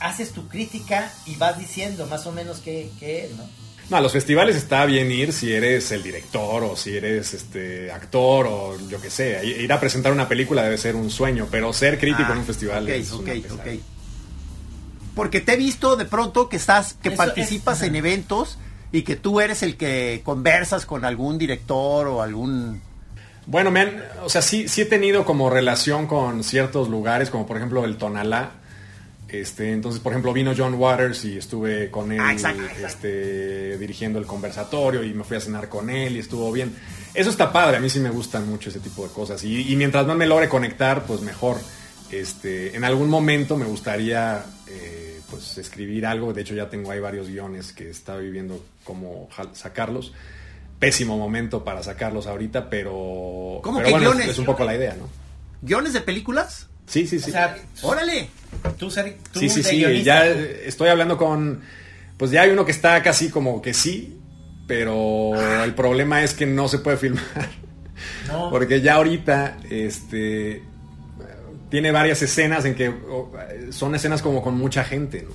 [0.00, 3.44] haces tu crítica y vas diciendo más o menos qué, qué es, ¿no?
[3.90, 7.90] No, a los festivales está bien ir si eres el director o si eres este
[7.90, 9.44] actor o yo que sé.
[9.44, 12.44] Ir a presentar una película debe ser un sueño, pero ser crítico Ah, en un
[12.44, 13.42] festival ok, es ok, una ok.
[13.42, 13.82] pesadilla.
[15.14, 18.58] Porque te he visto de pronto que estás, que Eso participas es- en eventos
[18.92, 22.80] y que tú eres el que conversas con algún director o algún
[23.46, 27.46] Bueno, me han, o sea, sí, sí he tenido como relación con ciertos lugares, como
[27.46, 28.52] por ejemplo el Tonalá.
[29.28, 32.86] Este, entonces, por ejemplo, vino John Waters y estuve con él Ah, exacto, exacto.
[32.86, 36.74] este, dirigiendo el conversatorio y me fui a cenar con él y estuvo bien.
[37.14, 39.42] Eso está padre, a mí sí me gustan mucho ese tipo de cosas.
[39.44, 41.58] Y, y mientras más me logre conectar, pues mejor.
[42.10, 46.32] Este, en algún momento me gustaría eh, pues escribir algo.
[46.32, 50.12] De hecho, ya tengo ahí varios guiones que estaba viviendo cómo sacarlos.
[50.80, 54.28] Pésimo momento para sacarlos ahorita, pero, ¿Cómo pero que bueno, guiones?
[54.30, 55.08] es un poco la idea, ¿no?
[55.62, 56.68] guiones de películas.
[56.86, 57.30] Sí, sí, sí.
[57.30, 58.28] O sea, Órale.
[58.78, 59.76] tú, ser, tú sí, sí, sí.
[59.76, 61.62] guionista, Ya estoy hablando con.
[62.16, 64.18] Pues ya hay uno que está casi como que sí,
[64.66, 67.22] pero el problema es que no se puede filmar.
[68.28, 68.50] No.
[68.50, 70.62] Porque ya ahorita, este.
[71.70, 72.92] Tiene varias escenas en que
[73.70, 75.34] son escenas como con mucha gente, ¿no?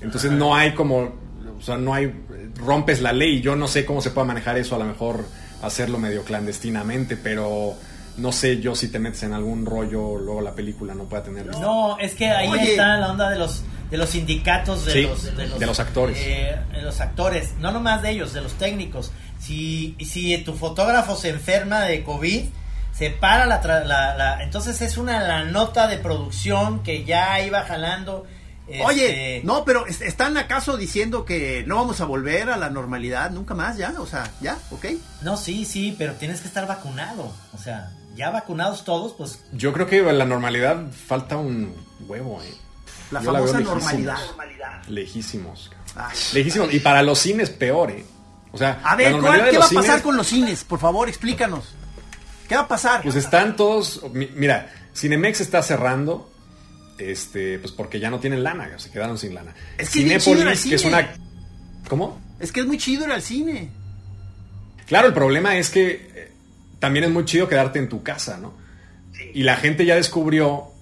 [0.00, 1.16] Entonces no hay como.
[1.58, 2.14] O sea, no hay.
[2.56, 3.40] Rompes la ley.
[3.40, 4.74] Yo no sé cómo se puede manejar eso.
[4.74, 5.24] A lo mejor
[5.62, 7.74] hacerlo medio clandestinamente, pero
[8.16, 11.46] no sé yo si te metes en algún rollo, luego la película no pueda tener.
[11.46, 12.70] No, es que ahí Oye.
[12.72, 16.18] está la onda de los de los sindicatos de, Sí, los, de los actores.
[16.20, 19.12] eh, de los actores, no nomás de ellos, de los técnicos.
[19.38, 22.44] Si si tu fotógrafo se enferma de COVID,
[22.92, 27.40] se para la, tra- la- la- entonces es una la nota de producción que ya
[27.40, 28.26] iba jalando.
[28.84, 32.68] Oye, este, no, pero ¿est- ¿están acaso diciendo que no vamos a volver a la
[32.70, 33.94] normalidad nunca más ya?
[33.98, 34.86] O sea, ya, ok.
[35.22, 37.32] No, sí, sí, pero tienes que estar vacunado.
[37.54, 41.74] O sea, ya vacunados todos, pues Yo creo que la normalidad falta un
[42.06, 42.52] huevo, eh.
[43.10, 43.80] La Yo la famosa lejísimos.
[44.26, 44.82] normalidad.
[44.88, 45.70] Lejísimos.
[45.96, 46.16] Ay.
[46.34, 46.74] Lejísimos.
[46.74, 48.04] Y para los cines peor, eh.
[48.52, 50.64] O sea, A ver, normalidad ¿cuál- de ¿qué va a pasar cines, con los cines?
[50.64, 51.64] Por favor, explícanos.
[52.48, 53.02] ¿Qué va a pasar?
[53.02, 54.02] Pues están todos.
[54.12, 56.30] mi- Mira, Cinemex está cerrando.
[56.98, 59.54] Este, pues porque ya no tienen lana, se quedaron sin lana.
[59.78, 61.14] Es que es Cinépolis, que es una.
[61.88, 62.20] ¿Cómo?
[62.40, 63.70] Es que es muy chido ir al cine.
[64.86, 66.32] Claro, el problema es que eh,
[66.78, 68.54] también es muy chido quedarte en tu casa, ¿no?
[69.34, 70.72] Y la gente ya descubrió,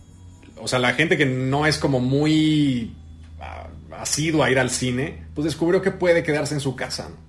[0.57, 2.95] o sea, la gente que no es como muy
[3.41, 7.27] ah, asidua a ir al cine, pues descubrió que puede quedarse en su casa, ¿no?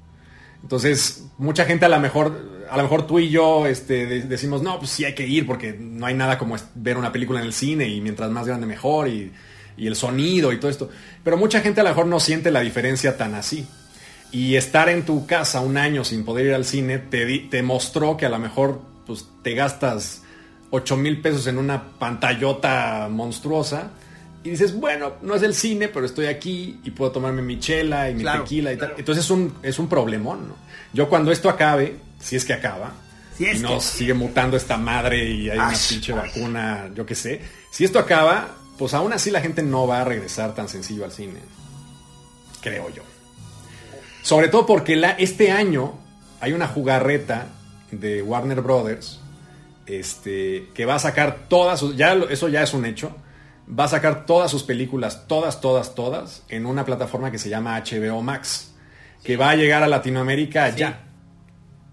[0.62, 4.62] Entonces, mucha gente a lo mejor, a lo mejor tú y yo este, de- decimos,
[4.62, 7.46] no, pues sí hay que ir porque no hay nada como ver una película en
[7.46, 9.32] el cine y mientras más grande mejor y,
[9.78, 10.90] y el sonido y todo esto.
[11.24, 13.66] Pero mucha gente a lo mejor no siente la diferencia tan así.
[14.32, 18.18] Y estar en tu casa un año sin poder ir al cine te, te mostró
[18.18, 20.24] que a lo mejor pues, te gastas
[20.72, 23.92] 8 mil pesos en una pantallota monstruosa
[24.44, 28.10] y dices, bueno, no es el cine, pero estoy aquí y puedo tomarme mi chela
[28.10, 28.94] y mi Claro, tequila y tal.
[28.98, 30.56] Entonces es un, es un problemón, ¿no?
[30.94, 32.92] Yo cuando esto acabe, si es que acaba,
[33.40, 37.06] es y no que- sigue mutando esta madre y hay una Ay, pinche vacuna, yo
[37.06, 37.42] qué sé.
[37.72, 41.12] Si esto acaba, pues aún así la gente no va a regresar tan sencillo al
[41.12, 41.40] cine.
[42.62, 43.04] Creo yo.
[44.24, 45.94] Sobre todo porque la, este año
[46.42, 47.48] hay una jugarreta
[47.92, 49.20] de Warner Brothers
[49.86, 53.16] este, que va a sacar todas sus, ya eso ya es un hecho,
[53.68, 57.78] va a sacar todas sus películas, todas, todas, todas, en una plataforma que se llama
[57.82, 58.72] HBO Max,
[59.24, 60.80] que va a llegar a Latinoamérica Sí.
[60.80, 61.04] ya.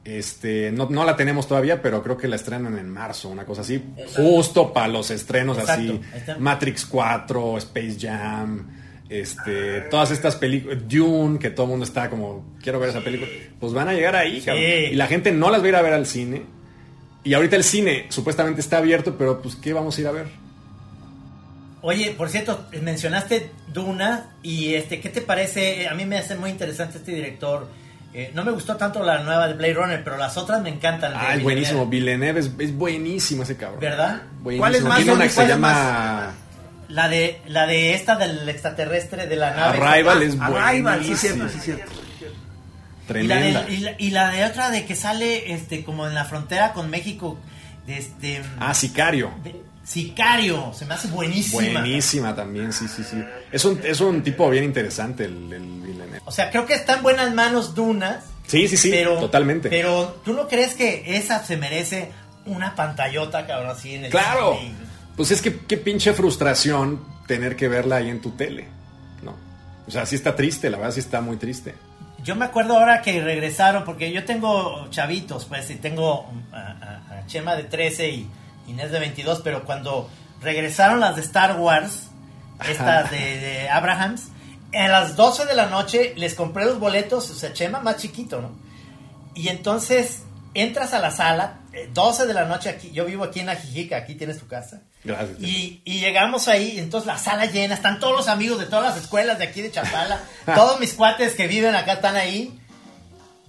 [0.05, 3.63] Este, no, no la tenemos todavía, pero creo que la estrenan en marzo, una cosa
[3.63, 3.83] así,
[4.15, 6.33] justo para los estrenos Exacto, así.
[6.39, 8.69] Matrix 4, Space Jam,
[9.09, 13.31] este, todas estas películas, Dune, que todo el mundo está como, quiero ver esa película,
[13.59, 14.65] pues van a llegar ahí, cabrón.
[14.65, 16.43] Y la gente no las va a ir a ver al cine.
[17.23, 20.27] Y ahorita el cine supuestamente está abierto, pero pues, ¿qué vamos a ir a ver?
[21.81, 25.89] Oye, por cierto, mencionaste Duna y este, ¿qué te parece?
[25.89, 27.69] A mí me hace muy interesante este director.
[28.17, 31.13] Eh, no me gustó tanto la nueva de Blade Runner, pero las otras me encantan.
[31.15, 31.43] Ah, Villeneuve.
[31.43, 31.87] buenísimo.
[31.87, 33.81] Villeneuve es, es buenísimo ese cabrón.
[33.81, 34.23] ¿Verdad?
[34.41, 34.61] Buenísimo.
[34.63, 36.33] ¿Cuál es más, Tiene una que se ¿Cuál es llama
[36.89, 39.79] La de la de esta del extraterrestre de la nave.
[39.79, 41.17] Arrival es Arrival, sí, buenísima.
[41.49, 41.93] cierto, sí, cierto.
[41.93, 42.23] Y
[43.05, 43.63] la, Tremenda.
[43.65, 46.73] de, y, la, y la de otra de que sale este como en la frontera
[46.73, 47.39] con México,
[47.87, 49.31] de este Ah, Sicario.
[49.43, 51.81] de- Sicario, se me hace buenísima.
[51.81, 53.23] Buenísima también, sí, sí, sí.
[53.53, 56.23] Es un, es un tipo bien interesante el, el Villeneuve.
[56.25, 58.23] O sea, creo que está en buenas manos Duna.
[58.47, 59.69] Sí, sí, sí, pero, totalmente.
[59.69, 62.11] Pero tú no crees que esa se merece
[62.47, 64.57] una pantallota, cabrón, así en el Claro.
[64.61, 64.75] cine?
[65.17, 68.67] Pues es que qué pinche frustración tener que verla ahí en tu tele.
[69.23, 69.35] No.
[69.87, 71.75] O sea, sí está triste, la verdad sí está muy triste.
[72.23, 77.19] Yo me acuerdo ahora que regresaron, porque yo tengo chavitos, pues, y tengo a, a-
[77.21, 78.31] a Chema de 13 y
[78.67, 80.09] Inés de 22, pero cuando
[80.41, 82.09] regresaron las de Star Wars,
[82.69, 84.29] estas de, de Abrahams,
[84.75, 88.41] a las 12 de la noche les compré los boletos, o sea, Chema más chiquito,
[88.41, 88.53] ¿no?
[89.35, 90.23] Y entonces
[90.55, 93.97] entras a la sala, eh, 12 de la noche aquí, yo vivo aquí en Ajijica,
[93.97, 94.83] aquí tienes tu casa.
[95.03, 95.39] Gracias.
[95.41, 99.03] Y, y llegamos ahí, entonces la sala llena, están todos los amigos de todas las
[99.03, 100.21] escuelas de aquí de Chapala,
[100.55, 102.59] todos mis cuates que viven acá están ahí.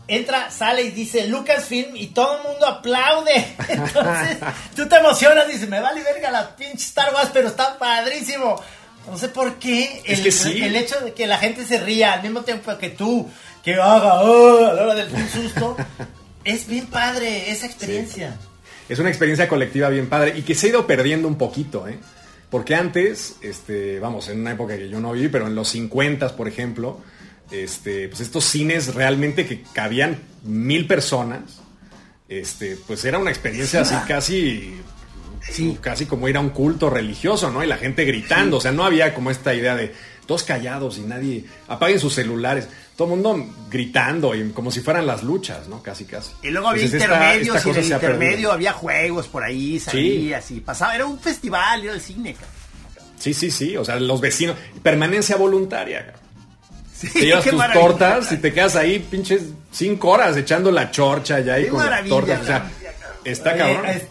[0.08, 3.56] Entra, sale y dice Lucasfilm y todo el mundo aplaude.
[3.70, 4.38] Entonces
[4.76, 8.62] tú te emocionas y dices, me vale verga la pinche Star Wars, pero está padrísimo.
[9.10, 10.64] No sé por qué Es el, que sí.
[10.64, 13.30] el hecho de que la gente se ría al mismo tiempo que tú,
[13.64, 15.76] que haga "Oh", a la hora del susto,
[16.44, 18.36] es bien padre esa experiencia.
[18.90, 21.98] Es una experiencia colectiva bien padre y que se ha ido perdiendo un poquito, ¿eh?
[22.52, 26.36] Porque antes, este, vamos, en una época que yo no viví, pero en los 50,
[26.36, 27.00] por ejemplo,
[27.52, 31.62] este, pues estos cines realmente que cabían mil personas,
[32.28, 34.76] este, pues era una experiencia así casi,
[35.52, 35.78] Sí.
[35.80, 37.64] casi como ir a un culto religioso, ¿no?
[37.64, 39.94] Y la gente gritando, o sea, no había como esta idea de
[40.26, 45.06] todos callados y nadie, apaguen sus celulares, todo el mundo gritando y como si fueran
[45.06, 45.84] las luchas, ¿no?
[45.84, 46.32] Casi, casi.
[46.42, 50.62] Y luego había Entonces, intermedios esta y en intermedio había juegos por ahí, salías y
[50.62, 50.96] pasaba.
[50.96, 52.34] Era un festival, era el cine.
[52.34, 52.50] cabrón.
[53.20, 53.78] Sí, sí, sí.
[53.78, 54.56] O sea, los vecinos.
[54.82, 56.08] Permanencia voluntaria.
[56.08, 56.25] cabrón.
[56.98, 57.82] Sí, Te llevas tus maravilla.
[57.88, 61.80] tortas y te quedas ahí pinches cinco horas echando la chorcha ya ahí Qué con
[61.80, 62.42] las maravilla, tortas.
[62.42, 62.72] O sea,
[63.26, 63.86] está Oye, cabrón.
[63.90, 64.04] es-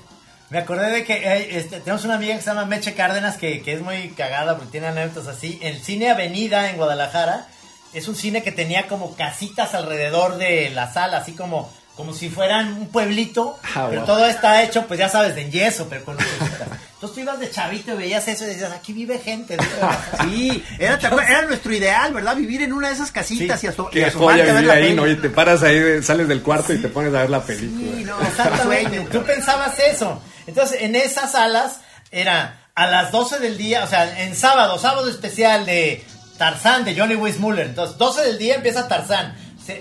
[0.50, 3.62] me acordé de que eh, este, tenemos una amiga que se llama Meche Cárdenas que,
[3.62, 5.58] que es muy cagada porque tiene anécdotas así.
[5.62, 7.46] El cine Avenida en Guadalajara
[7.94, 12.28] es un cine que tenía como casitas alrededor de la sala, así como, como si
[12.28, 14.06] fueran un pueblito, Ah, pero wow.
[14.06, 16.16] todo está hecho, pues ya sabes, de yeso, pero con.
[16.18, 19.56] Entonces tú ibas de chavito y veías eso y decías, aquí vive gente.
[20.22, 22.34] Sí, era, era nuestro ideal, ¿verdad?
[22.36, 24.74] Vivir en una de esas casitas Sí, y, aso- y asomarte a ver vivir la
[24.74, 24.94] ahí.
[24.94, 25.06] ¿no?
[25.06, 27.92] Y te paras ahí, sales del cuarto y te pones a ver la película.
[27.96, 30.20] Sí, no, Exactamente, tú pensabas eso.
[30.46, 31.80] Entonces, en esas salas
[32.10, 36.04] era a las 12 del día, o sea, en sábado, sábado especial de
[36.38, 37.66] Tarzán de Johnny Weissmuller.
[37.66, 39.36] Entonces, 12 del día empieza Tarzán.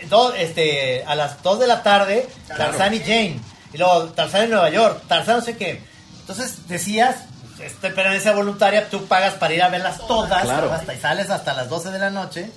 [0.10, 3.40] Do- este, a las 2 de la tarde, Tarzán y Jane.
[3.74, 5.82] Y luego Tarzán en Nueva York, Tarzán no sé qué.
[6.22, 7.18] Entonces, decías,
[7.62, 10.72] este, permanencia voluntaria, tú pagas para ir a verlas todas, Claro.
[10.72, 12.50] hasta y sales hasta las 12 de la noche.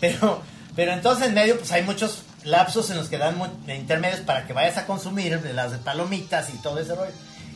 [0.00, 0.42] Pero,
[0.74, 3.36] pero entonces en medio, pues hay muchos lapsos en los que dan
[3.68, 7.12] intermedios para que vayas a consumir las palomitas y todo ese rollo.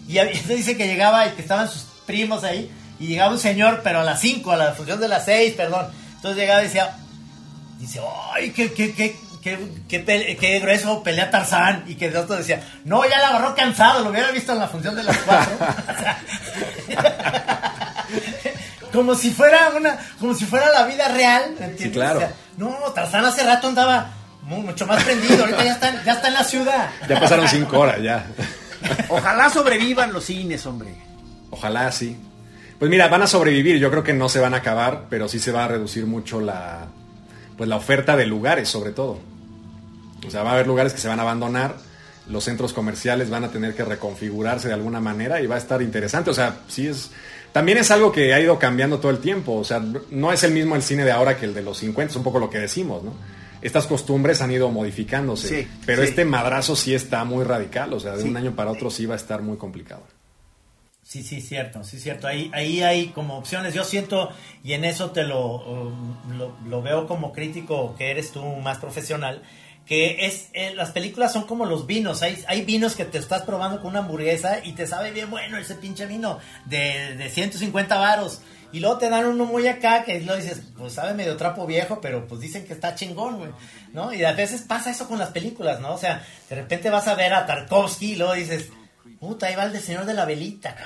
[0.06, 3.80] Y se dice que llegaba y que estaban sus primos ahí, y llegaba un señor,
[3.82, 5.88] pero a las 5, a la función de las 6, perdón.
[6.14, 6.96] Entonces llegaba y decía,
[7.78, 8.00] dice,
[8.34, 11.84] ¡ay, qué, qué, qué, qué, qué, grueso pelea Tarzán!
[11.86, 14.68] Y que el otro decía, no, ya la agarró cansado, lo hubiera visto en la
[14.68, 15.56] función de las 4.
[18.92, 21.80] como si fuera una, como si fuera la vida real, ¿entiendes?
[21.80, 22.18] Sí, claro.
[22.18, 24.10] O sea, no, Tarzán hace rato andaba
[24.42, 26.90] mu- mucho más prendido, ahorita ya está, ya está en la ciudad.
[27.08, 28.26] Ya pasaron cinco horas, ya.
[29.08, 30.94] Ojalá sobrevivan los cines, hombre.
[31.50, 32.16] Ojalá sí.
[32.78, 35.38] Pues mira, van a sobrevivir, yo creo que no se van a acabar, pero sí
[35.38, 36.86] se va a reducir mucho la
[37.56, 39.18] pues la oferta de lugares, sobre todo.
[40.26, 41.76] O sea, va a haber lugares que se van a abandonar.
[42.28, 45.80] los centros comerciales van a tener que reconfigurarse de alguna manera y va a estar
[45.80, 46.28] interesante.
[46.30, 47.12] O sea, sí es...
[47.52, 49.54] También es algo que ha ido cambiando todo el tiempo.
[49.54, 49.80] O sea,
[50.10, 52.24] no es el mismo el cine de ahora que el de los 50, es un
[52.24, 53.12] poco lo que decimos, ¿no?
[53.62, 56.08] Estas costumbres han ido modificándose, Sí, pero sí.
[56.08, 58.28] este madrazo sí está muy radical, o sea, de Sí.
[58.28, 60.02] un año para otro sí va a estar muy complicado.
[61.06, 62.26] Sí, sí, cierto, sí, cierto.
[62.26, 63.72] Ahí, ahí hay como opciones.
[63.74, 64.28] Yo siento,
[64.64, 68.78] y en eso te lo, um, lo, lo veo como crítico, que eres tú más
[68.78, 69.40] profesional,
[69.86, 72.22] que es eh, las películas son como los vinos.
[72.22, 75.58] Hay, hay vinos que te estás probando con una hamburguesa y te sabe bien bueno
[75.58, 78.40] ese pinche vino de, de 150 varos.
[78.72, 82.00] Y luego te dan uno muy acá que lo dices, pues sabe medio trapo viejo,
[82.00, 83.50] pero pues dicen que está chingón, güey,
[83.92, 84.12] ¿no?
[84.12, 85.94] Y a veces pasa eso con las películas, ¿no?
[85.94, 88.70] O sea, de repente vas a ver a Tarkovsky y luego dices,
[89.20, 90.76] puta, ahí va el de señor de la velita.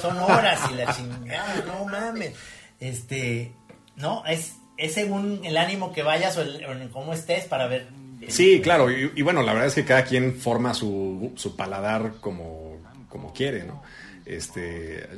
[0.00, 2.32] Son, horas y la chingada, no mames.
[2.80, 3.52] Este,
[3.96, 7.88] no, es, es según el ánimo que vayas o, el, cómo estés para ver.
[8.28, 12.76] Sí, claro, y, bueno, la verdad es que cada quien forma su, su paladar como,
[13.08, 13.82] como quiere, ¿no?
[14.26, 15.08] Este,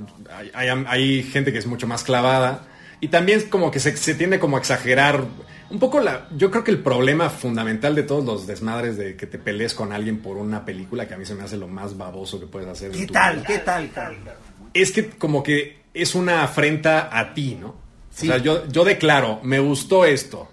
[0.55, 2.62] hay- hay gente que es mucho más clavada
[3.01, 5.24] y también como que se, se tiende como a exagerar
[5.70, 6.28] un poco la...
[6.36, 9.92] Yo creo que el problema fundamental de todos los desmadres de que te pelees con
[9.92, 12.68] alguien por una película, que a mí se me hace lo más baboso que puedes
[12.68, 12.92] hacer.
[12.92, 13.36] en ¿Qué tu tal?
[13.36, 14.18] vida, ¿Qué tal, cabrón?
[14.74, 17.76] es que como que es una afrenta a ti, ¿no?
[18.11, 18.28] Sí.
[18.28, 20.48] O sea, yo, yo declaro, me gustó esto,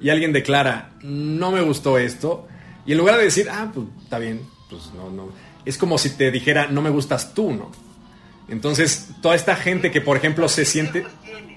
[0.00, 2.46] y alguien declara, no me gustó esto,
[2.86, 5.30] y en lugar de decir, ah, pues está bien, pues no, no,
[5.64, 7.70] es como si te dijera, no me gustas tú, ¿no?
[8.48, 11.04] Entonces, toda esta gente que, por ejemplo, se siente...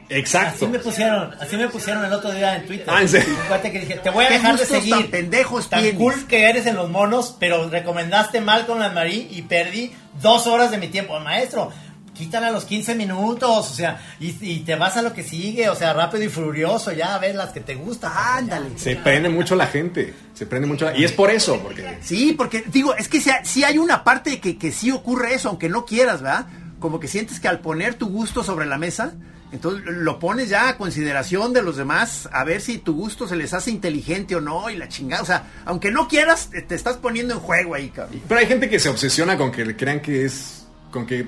[0.09, 0.65] Exacto.
[0.65, 2.85] Así me pusieron, así me pusieron el otro día en Twitter.
[2.89, 3.33] Ah, ¿en serio?
[3.41, 4.93] Un cuate que dije, te voy a ¿Qué dejar de seguir.
[4.95, 5.99] tan pendejos Tan tienes?
[5.99, 9.91] cool que eres en los monos, pero recomendaste mal con la Marie y perdí
[10.21, 11.19] dos horas de mi tiempo.
[11.19, 11.71] Maestro,
[12.13, 15.67] quítala a los 15 minutos, o sea, y, y te vas a lo que sigue,
[15.69, 18.11] o sea, rápido y furioso, ya a ver las que te gustan.
[18.15, 18.69] Ándale.
[18.77, 21.97] Se prende mucho la gente, se prende mucho la- Y es por eso, porque...
[22.01, 25.49] Sí, porque digo, es que sí, sí hay una parte que, que sí ocurre eso,
[25.49, 26.45] aunque no quieras, ¿verdad?
[26.79, 29.13] Como que sientes que al poner tu gusto sobre la mesa,
[29.53, 33.35] entonces lo pones ya a consideración de los demás, a ver si tu gusto se
[33.35, 35.21] les hace inteligente o no, y la chingada.
[35.21, 38.19] O sea, aunque no quieras, te, te estás poniendo en juego ahí, cabrón.
[38.27, 40.65] Pero hay gente que se obsesiona con que crean que es.
[40.89, 41.27] con que.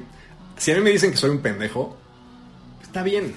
[0.57, 1.95] Si a mí me dicen que soy un pendejo,
[2.81, 3.31] está bien.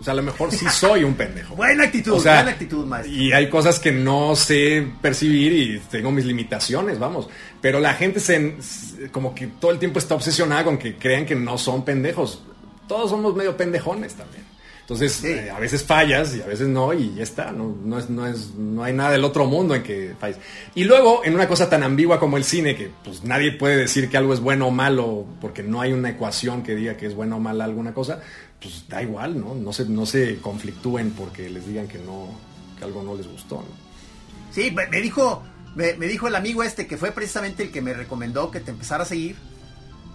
[0.00, 1.54] O sea, a lo mejor sí soy un pendejo.
[1.54, 3.14] Buena actitud, O sea, buena actitud, maestro.
[3.14, 7.28] Y hay cosas que no sé percibir y tengo mis limitaciones, vamos.
[7.60, 8.56] Pero la gente se,
[9.12, 12.42] como que todo el tiempo está obsesionada con que crean que no son pendejos.
[12.90, 14.42] Todos somos medio pendejones también.
[14.80, 15.28] Entonces, Sí.
[15.28, 17.52] eh, a veces fallas y a veces no, y ya está.
[17.52, 20.38] No, no, es, no, es, no hay nada del otro mundo en que falles.
[20.74, 24.10] Y luego, en una cosa tan ambigua como el cine, que pues nadie puede decir
[24.10, 27.14] que algo es bueno o malo, porque no hay una ecuación que diga que es
[27.14, 28.20] bueno o mala alguna cosa,
[28.60, 29.54] pues da igual, ¿no?
[29.54, 32.26] No se, no se conflictúen porque les digan que no,
[32.76, 34.52] que algo no les gustó, ¿no?
[34.52, 35.44] Sí, me, me dijo,
[35.76, 38.72] me, me dijo el amigo este que fue precisamente el que me recomendó que te
[38.72, 39.36] empezara a seguir.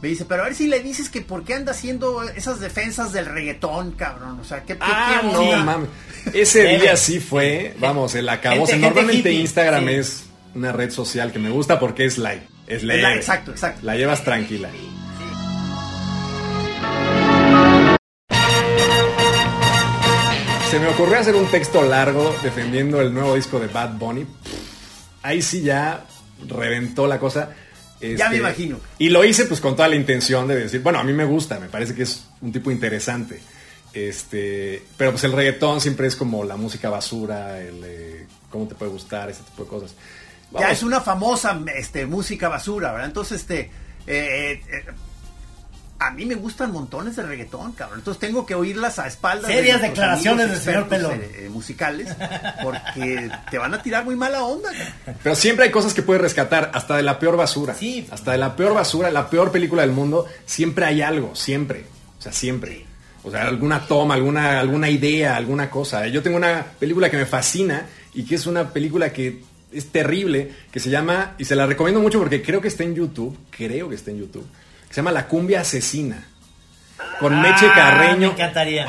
[0.06, 3.12] Me dice, pero a ver si le dices que por qué anda haciendo esas defensas
[3.12, 4.40] del reggaetón, cabrón.
[4.40, 5.90] O sea, ¿qué, qué- Ah, qué no mames.
[6.32, 8.68] Ese día sí fue, vamos, el acabó.
[8.78, 9.94] Normalmente Instagram sí.
[9.96, 13.02] es una red social que me gusta porque es light, es leve.
[13.02, 13.80] la- exacto, exacto.
[13.84, 14.70] La llevas tranquila.
[20.70, 24.26] Se me ocurrió hacer un texto largo defendiendo el nuevo disco de Bad Bunny.
[25.24, 26.06] Ahí sí ya
[26.48, 27.50] reventó la cosa.
[28.18, 28.80] Ya me imagino.
[29.00, 31.60] Y lo hice pues con toda la intención de decir, bueno, a mí me gusta,
[31.60, 33.40] me parece que es un tipo interesante.
[33.94, 38.76] Este, pero pues el reggaetón siempre es como la música basura, el eh, cómo te
[38.76, 39.96] puede gustar, ese tipo de cosas.
[40.60, 43.08] Ya es una famosa este, música basura, ¿verdad?
[43.08, 43.72] Entonces, este,
[44.08, 44.86] eh, eh,
[45.98, 48.00] a mí me gustan montones de reggaetón, cabrón.
[48.00, 51.22] Entonces tengo que oírlas a espaldas Serias declaraciones del señor Pelón.
[51.22, 52.10] eh, eh, musicales,
[52.62, 54.70] porque te van a tirar muy mala onda.
[54.72, 55.20] cabrón.
[55.24, 57.74] Pero siempre hay cosas que puedes rescatar, hasta de la peor basura.
[57.76, 58.08] Sí.
[58.12, 61.86] Hasta de la peor basura, la peor película del mundo, siempre hay algo, siempre.
[62.20, 62.86] O sea, siempre.
[63.24, 66.08] O sea, alguna toma, alguna, alguna idea, alguna cosa.
[66.08, 69.42] Yo tengo una película que me fascina y que es una película que
[69.72, 72.96] es terrible, que se llama, y se la recomiendo mucho porque creo que está en
[72.96, 74.46] YouTube, creo que está en YouTube,
[74.96, 76.26] se llama La Cumbia Asesina.
[77.20, 78.28] Con Meche Ah, Carreño.
[78.30, 78.88] Me encantaría.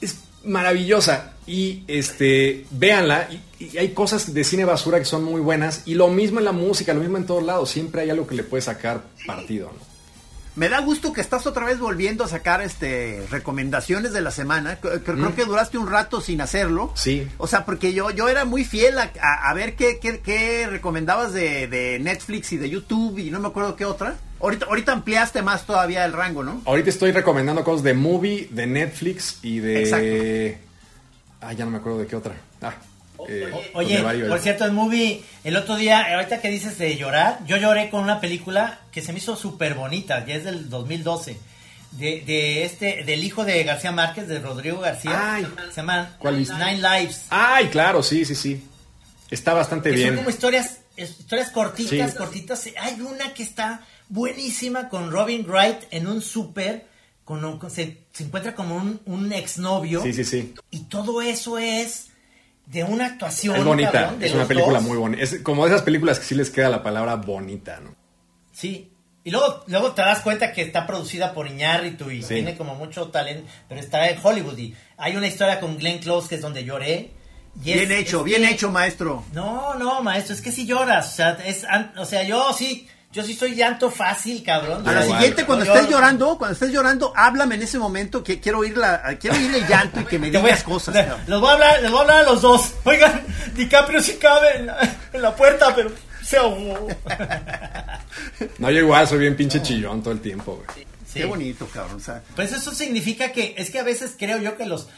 [0.00, 3.28] es maravillosa y este véanla
[3.58, 6.44] y, y hay cosas de cine basura que son muy buenas y lo mismo en
[6.44, 9.72] la música lo mismo en todos lados siempre hay algo que le puede sacar partido
[9.72, 9.93] ¿no?
[10.56, 14.76] Me da gusto que estás otra vez volviendo a sacar este recomendaciones de la semana.
[14.80, 16.92] Creo, creo que duraste un rato sin hacerlo.
[16.94, 17.26] Sí.
[17.38, 20.68] O sea, porque yo, yo era muy fiel a, a- a ver qué, qué, qué
[20.70, 24.14] recomendabas de, de Netflix y de YouTube y no me acuerdo qué otra.
[24.40, 26.62] Ahorita, ahorita ampliaste más todavía el rango, ¿no?
[26.66, 30.60] ahorita estoy recomendando cosas de movie de Netflix y de Exacto.
[31.40, 32.74] ah ya no me acuerdo de qué otra ah
[33.28, 37.56] eh, Oye, por cierto, el movie, el otro día, ahorita que dices de llorar, yo
[37.56, 41.38] lloré con una película que se me hizo súper bonita, ya es del 2012,
[41.92, 45.46] de, de este, del hijo de García Márquez, de Rodrigo García, Ay.
[45.70, 46.54] se llama ¿Cuál viste?
[46.54, 47.26] Nine Lives.
[47.30, 48.62] Ay, claro, sí, sí, sí.
[49.30, 50.16] Está bastante que son bien.
[50.16, 52.16] como historias, historias cortitas, Sí.
[52.16, 52.68] cortitas.
[52.80, 56.86] Hay una que está buenísima con Robin Wright en un súper,
[57.24, 60.02] con, un- con- se, se encuentra como un, un exnovio.
[60.02, 60.54] Sí, sí, sí.
[60.70, 62.08] Y todo eso es
[62.66, 63.56] de una actuación.
[63.56, 64.88] Es bonita, cabrón, de es una película dos.
[64.88, 65.22] muy bonita.
[65.22, 67.94] Es como de esas películas que sí les queda la palabra bonita, ¿no?
[68.52, 68.90] Sí.
[69.26, 72.34] Y luego, luego te das cuenta que está producida por Iñárritu y Sí.
[72.34, 74.58] tiene como mucho talento, pero está en Hollywood.
[74.58, 77.10] Y hay una historia con Glenn Close que es donde lloré.
[77.64, 79.22] y es- Bien hecho, es bien que- hecho, maestro.
[79.32, 81.12] No, no, maestro, es que si lloras.
[81.12, 81.64] O sea, es,
[81.96, 84.86] o sea, yo sí, yo sí soy llanto fácil, cabrón.
[84.86, 85.18] A la Igual.
[85.20, 85.98] siguiente, cuando Yo estés lloro.
[85.98, 89.66] llorando, cuando estés llorando, háblame en ese momento que quiero oír la, quiero oír el
[89.66, 90.94] llanto y que me a- digas cosas.
[90.94, 92.74] le- voy a hablar, les voy a hablar a los dos.
[92.84, 93.22] Oigan,
[93.54, 95.90] DiCaprio sí cabe en la, en la puerta, pero
[96.22, 96.88] se ahogó.
[98.58, 100.86] No, yo igual soy bien pinche chillón todo el tiempo, güey.
[101.06, 101.20] Sí.
[101.20, 101.96] Qué bonito, cabrón.
[101.96, 104.88] o sea, Pues eso significa que, es que a veces creo yo que los,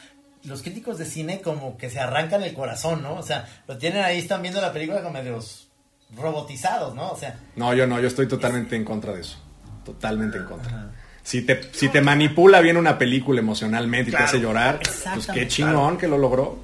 [0.44, 3.14] los críticos de cine como que se arrancan el corazón, ¿no?
[3.14, 5.65] O sea, lo tienen ahí, están viendo la película como medios
[6.14, 7.10] robotizados, ¿no?
[7.10, 9.38] O sea, No, yo no, yo estoy totalmente en contra de eso.
[9.84, 10.90] Totalmente en contra.
[11.22, 14.24] Si te, si te manipula bien una película emocionalmente y Claro.
[14.26, 14.80] te hace llorar,
[15.14, 16.62] pues qué chingón que lo logró.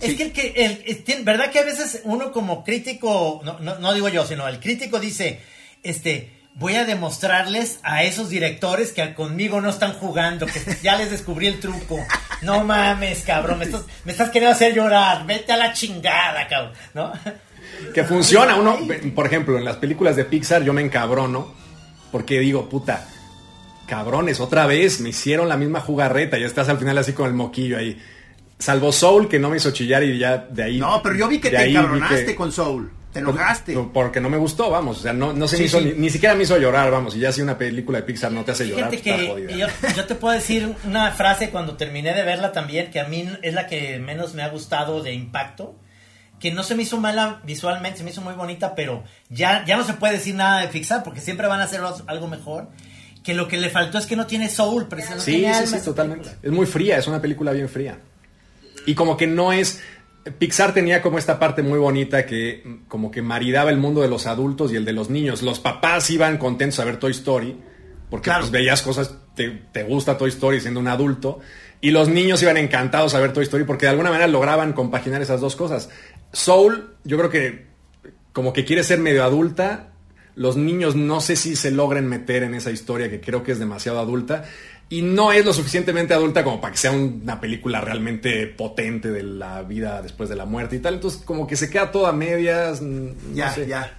[0.00, 3.58] Es que el que, el, el- tiene- ¿verdad que a veces uno como crítico, no,
[3.58, 5.40] no, no digo yo, sino el crítico dice,
[5.82, 11.10] este, voy a demostrarles a esos directores que conmigo no están jugando, que ya les
[11.10, 11.98] descubrí el truco.
[12.42, 16.72] No mames, cabrón, me estás, me estás queriendo hacer llorar, vete a la chingada, cabrón,
[16.94, 17.12] ¿no?
[17.94, 18.56] Que funciona.
[18.56, 18.78] Uno,
[19.14, 21.52] por ejemplo, en las películas de Pixar yo me encabrono
[22.12, 23.06] porque digo, puta,
[23.86, 26.38] cabrones, otra vez me hicieron la misma jugarreta.
[26.38, 28.00] Ya estás al final así con el moquillo ahí.
[28.58, 30.78] Salvo Soul, que no me hizo chillar y ya de ahí.
[30.78, 32.92] no, pero yo vi que te encabronaste que- con Soul.
[33.12, 33.72] Te enojaste.
[33.72, 34.98] Por- Porque no me gustó, vamos.
[34.98, 35.84] O sea, no, no se Sí, me hizo, sí.
[35.86, 37.16] Ni, ni siquiera me hizo llorar, vamos.
[37.16, 39.50] Y ya si una película de Pixar no te hace llorar, Fíjate está que jodida.
[39.56, 39.66] yo,
[39.96, 43.52] yo te puedo decir una frase cuando terminé de verla también, que a mí es
[43.54, 45.74] la que menos me ha gustado de impacto,
[46.40, 49.76] que no se me hizo mala visualmente, se me hizo muy bonita, pero ya, ya
[49.76, 52.68] no se puede decir nada de Pixar porque siempre van a hacer algo mejor.
[53.22, 55.26] Que lo que le faltó es que no tiene soul, precisamente.
[55.26, 56.24] Sí, tiene sí, alma sí, totalmente.
[56.24, 56.48] película.
[56.50, 57.98] Es muy fría, es una película bien fría.
[58.86, 59.82] Y como que no es...
[60.38, 64.08] Pixar tenía como esta parte muy bonita que mm, como que maridaba el mundo de
[64.08, 65.42] los adultos y el de los niños.
[65.42, 67.56] Los papás iban contentos a ver Toy Story
[68.08, 68.40] porque Claro.
[68.40, 71.40] pues, veías cosas, te, te gusta Toy Story siendo un adulto.
[71.82, 75.22] Y los niños iban encantados a ver Toy Story porque de alguna manera lograban compaginar
[75.22, 75.88] esas dos cosas.
[76.32, 77.66] Soul, yo creo que
[78.32, 79.88] como que quiere ser medio adulta.
[80.36, 83.58] Los niños no sé si se logren meter en esa historia que creo que es
[83.58, 84.44] demasiado adulta.
[84.88, 89.22] Y no es lo suficientemente adulta como para que sea una película realmente potente de
[89.22, 90.94] la vida después de la muerte y tal.
[90.94, 92.80] Entonces como que se queda todo a medias.
[92.80, 93.66] mm, no ya, sé.
[93.66, 93.96] ya.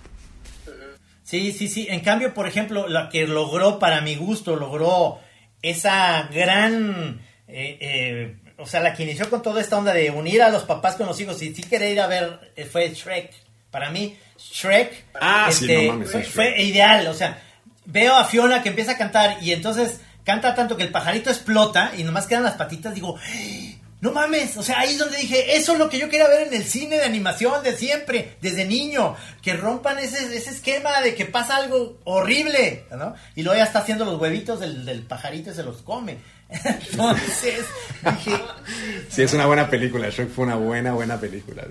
[1.23, 1.88] Sí, sí, sí.
[1.89, 5.19] En cambio, por ejemplo, la que logró, para mi gusto, logró
[5.61, 7.21] esa gran...
[7.47, 10.64] eh, eh, o sea, la que inició con toda esta onda de unir a los
[10.64, 13.34] papás con los hijos y sí quería ir a ver, eh, fue Shrek.
[13.72, 16.34] Para mí, Shrek este, Ah, sí, no mames, sí, fue, Shrek.
[16.34, 17.07] fue ideal.
[17.07, 17.41] O sea,
[17.86, 21.93] veo a Fiona que empieza a cantar y entonces canta tanto que el pajarito explota
[21.97, 22.93] y nomás quedan las patitas.
[22.93, 23.18] Digo,
[24.02, 26.47] no mames, o sea, ahí es donde dije, eso es lo que yo quería ver
[26.47, 31.14] en el cine de animación de siempre, desde niño, que rompan ese, ese esquema de
[31.14, 33.14] que pasa algo horrible, ¿no?
[33.36, 36.18] Y luego ya está haciendo los huevitos del, del pajarito y se los come.
[36.49, 37.66] Entonces,
[38.04, 38.41] dije,
[39.08, 40.10] Sí, es una buena película.
[40.10, 41.64] Shrek fue una buena, buena película.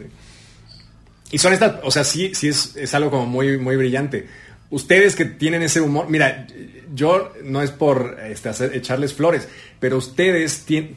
[1.33, 4.29] Y son estas, o sea, sí, sí es, es algo como muy, muy brillante.
[4.71, 6.47] Ustedes que tienen ese humor, mira,
[6.95, 9.49] yo no es por este, hacer, echarles flores,
[9.81, 10.97] pero ustedes tienen,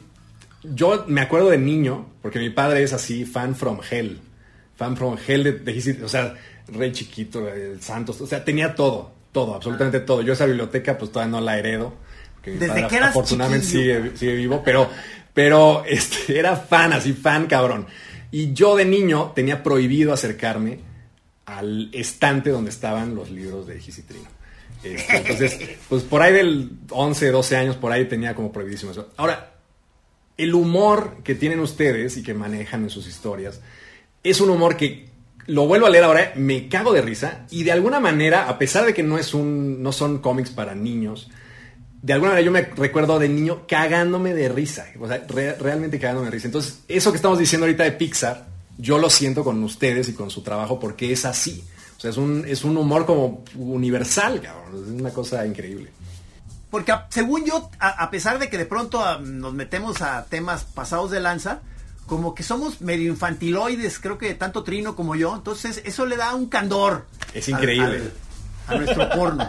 [0.72, 4.18] yo me acuerdo de niño, porque mi padre es así, fan from hell,
[4.76, 6.34] fan from hell de, de o sea,
[6.68, 10.22] Rey Chiquito, el Santos, o sea, tenía todo, todo, absolutamente todo.
[10.22, 11.94] Yo esa biblioteca pues todavía no la heredo,
[12.44, 14.88] Desde que eras afortunadamente sigue, sigue vivo, pero,
[15.32, 17.86] pero este, era fan, así fan cabrón.
[18.30, 20.80] Y yo de niño tenía prohibido acercarme
[21.46, 24.28] al estante donde estaban los libros de Gisitrino.
[24.82, 25.58] Este, entonces,
[25.88, 29.10] pues por ahí del 11, 12 años, por ahí tenía como prohibidísimo eso.
[29.16, 29.53] Ahora,
[30.36, 33.60] el humor que tienen ustedes y que manejan en sus historias
[34.22, 35.08] es un humor que
[35.46, 38.86] lo vuelvo a leer ahora, me cago de risa y de alguna manera, a pesar
[38.86, 41.30] de que no es un no son cómics para niños,
[42.00, 45.98] de alguna manera yo me recuerdo de niño cagándome de risa, o sea, re- realmente
[45.98, 46.48] cagándome de risa.
[46.48, 48.46] Entonces, eso que estamos diciendo ahorita de Pixar,
[48.78, 51.62] yo lo siento con ustedes y con su trabajo porque es así.
[51.96, 54.82] O sea, es un, es un humor como universal, cabrón.
[54.84, 55.90] Es una cosa increíble.
[56.74, 60.24] Porque a- según yo, a, a pesar de que de pronto a- nos metemos a
[60.24, 61.60] temas pasados de lanza,
[62.06, 66.34] como que somos medio infantiloides, creo que tanto Trino como yo, entonces eso le da
[66.34, 67.06] un candor.
[67.32, 68.10] Es increíble.
[68.66, 69.48] a nuestro porno.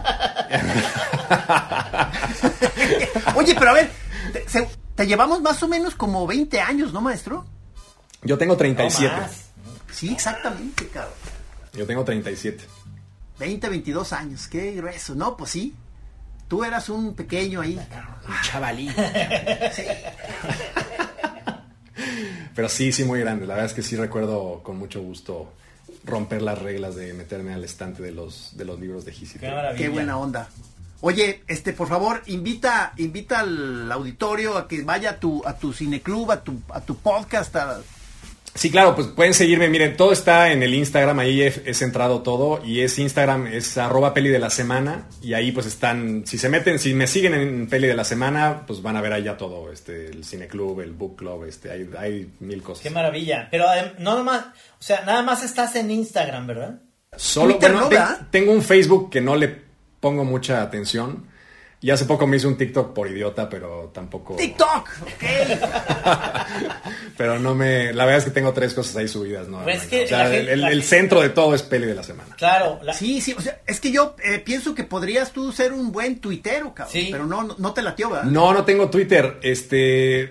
[3.34, 3.90] Oye, pero a ver,
[4.32, 7.44] te, se- te llevamos más o menos como 20 años, ¿no, maestro?
[8.22, 9.12] Yo tengo 37.
[9.16, 9.46] No más.
[9.92, 11.12] Sí, exactamente, cabrón.
[11.72, 12.64] Yo tengo 37.
[13.40, 15.16] 20, 22 años, qué grueso.
[15.16, 15.74] No, pues sí.
[16.48, 17.76] Tú eras un pequeño ahí.
[18.28, 18.92] Un chavalín.
[22.54, 23.46] Pero sí, sí, muy grande.
[23.46, 25.52] La verdad es que sí recuerdo con mucho gusto
[26.04, 29.38] romper las reglas de meterme al estante de los, de los libros de Gisi.
[29.38, 29.76] Qué maravilla.
[29.84, 30.48] Qué buena onda.
[31.02, 35.72] Oye, este, por favor, invita, invita al auditorio a que vaya a tu, a tu
[35.72, 37.54] cineclub, a tu, a tu podcast.
[37.56, 37.80] a-
[38.56, 39.68] Sí, claro, pues pueden seguirme.
[39.68, 42.60] Miren, todo está en el Instagram, ahí he, he centrado todo.
[42.64, 45.06] Y es Instagram, es arroba peli de la semana.
[45.22, 48.62] Y ahí pues están, si se meten, si me siguen en peli de la semana,
[48.66, 51.88] pues van a ver ahí ya todo, este, el cineclub, el book club, este, hay,
[51.98, 52.82] hay mil cosas.
[52.82, 53.48] Qué maravilla.
[53.50, 53.66] Pero
[53.98, 56.80] no nomás, o sea, nada más estás en Instagram, ¿verdad?
[57.16, 58.26] Solo, Twitter bueno, no, te- ¿verdad?
[58.30, 59.54] tengo un Facebook que no le
[60.00, 61.26] pongo mucha atención.
[61.80, 64.34] Y hace poco me hice un TikTok por idiota, pero tampoco.
[64.36, 65.24] TikTok, ok.
[67.16, 67.92] Pero no me.
[67.92, 69.62] La verdad es que tengo tres cosas ahí subidas, ¿no?
[69.62, 71.54] Pues No, que o sea, la el, gente- el- la el gente- centro de todo
[71.54, 72.34] es peli de la semana.
[72.36, 72.78] Claro.
[72.82, 75.92] la- Sí, sí, o sea, es que yo eh, pienso que podrías tú ser un
[75.92, 76.92] buen tuitero, cabrón.
[76.92, 77.08] Sí.
[77.10, 78.24] Pero no, no, no te latió, ¿verdad?
[78.24, 79.38] No, no tengo Twitter.
[79.42, 80.22] Este.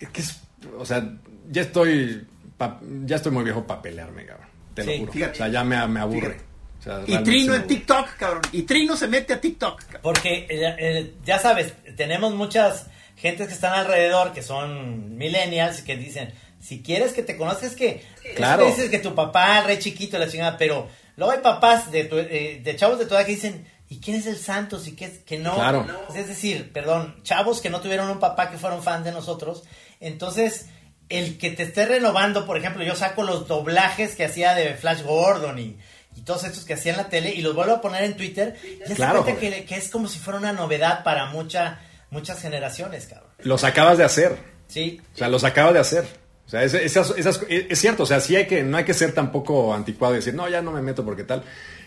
[0.00, 0.40] es que es-
[0.78, 1.08] o sea,
[1.50, 2.26] ya estoy.
[2.56, 4.46] pa- ya estoy muy viejo para pelearme, cabrón.
[4.74, 4.90] Te Sí.
[4.92, 5.12] lo juro.
[5.12, 5.32] Fíjate.
[5.32, 6.20] O sea, ya me, me aburre.
[6.20, 6.45] Fíjate.
[6.86, 7.66] Sea, Y Trino en.
[7.66, 8.42] TikTok, cabrón.
[8.52, 9.82] Y Trino se mete a TikTok.
[9.82, 10.00] cabrón.
[10.02, 15.84] Porque eh, eh, ya sabes, tenemos muchas gentes que están alrededor que son millennials y
[15.84, 18.02] que dicen, si quieres que te conozcas, que
[18.36, 18.64] Claro.
[18.64, 22.04] que dices que tu papá, el rey chiquito, la chingada, pero luego hay papás de,
[22.04, 24.86] tu- eh, de chavos de tu edad que dicen, ¿y quién es el Santos?
[24.86, 25.54] ¿Y qué es que no?
[25.54, 25.86] Claro.
[26.14, 29.64] Es decir, perdón, chavos que no tuvieron un papá que fueron fan de nosotros.
[30.00, 30.66] Entonces,
[31.08, 35.02] el que te esté renovando, por ejemplo, yo saco los doblajes que hacía de Flash
[35.02, 35.76] Gordon y,
[36.16, 38.56] y todos estos que hacía en la tele y los vuelvo a poner en Twitter.
[38.88, 42.40] Ya Claro, se cuenta que, que es como si fuera una novedad para mucha, muchas
[42.40, 43.30] generaciones, cabrón.
[43.40, 44.36] Los acabas de hacer.
[44.68, 45.00] Sí.
[45.14, 46.04] O sea, los acabas de hacer.
[46.46, 48.84] O sea, es, esas- esas- es, es cierto, o sea, sí hay que, no hay
[48.84, 51.42] que ser tampoco anticuado y decir, no, ya no me meto porque tal.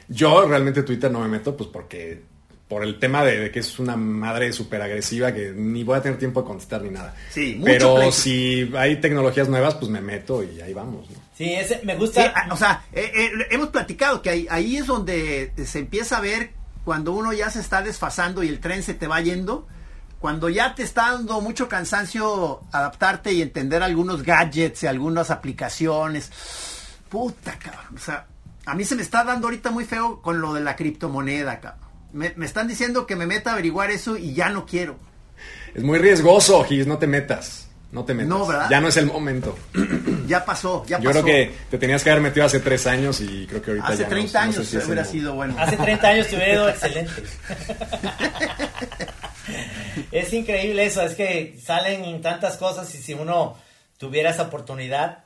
[0.07, 2.23] Yo realmente Twitter no me meto, pues porque,
[2.69, 6.01] por el tema de, de que es una madre súper agresiva que ni voy a
[6.03, 7.15] tener tiempo de contestar ni nada.
[7.31, 11.17] Sí, mucho Pero si hay tecnologías nuevas, pues me meto y ahí vamos, ¿no?
[11.35, 12.31] Sí, ese, me gusta.
[12.51, 16.51] o sea, eh, eh, hemos platicado que ahí, ahí es donde se empieza a ver
[16.85, 19.67] cuando uno ya se está desfasando y el tren se te va yendo.
[20.19, 26.29] Cuando ya te está dando mucho cansancio adaptarte y entender algunos gadgets y algunas aplicaciones.
[27.09, 27.95] Puta, cabrón.
[27.95, 28.27] O sea,
[28.65, 31.88] a mí se me está dando ahorita muy feo con lo de la criptomoneda, cabrón.
[32.11, 34.97] Me, me están diciendo que me meta a averiguar eso y ya no quiero.
[35.75, 37.67] Es muy riesgoso, Gis, no te metas.
[37.91, 38.29] No te metas.
[38.29, 38.67] No, ¿verdad?
[38.69, 39.57] Ya no es el momento.
[40.29, 41.23] Ya pasó, ya Yo pasó.
[41.23, 43.97] creo que te tenías que haber metido hace tres años y creo que ahorita Hace
[43.97, 45.55] ya no- 30 no sé años si hubiera sido bueno.
[45.57, 47.11] Hace 30 años te hubiera ido excelente.
[50.11, 53.57] es increíble eso, es que salen tantas cosas y si uno
[53.97, 55.23] tuviera esa oportunidad,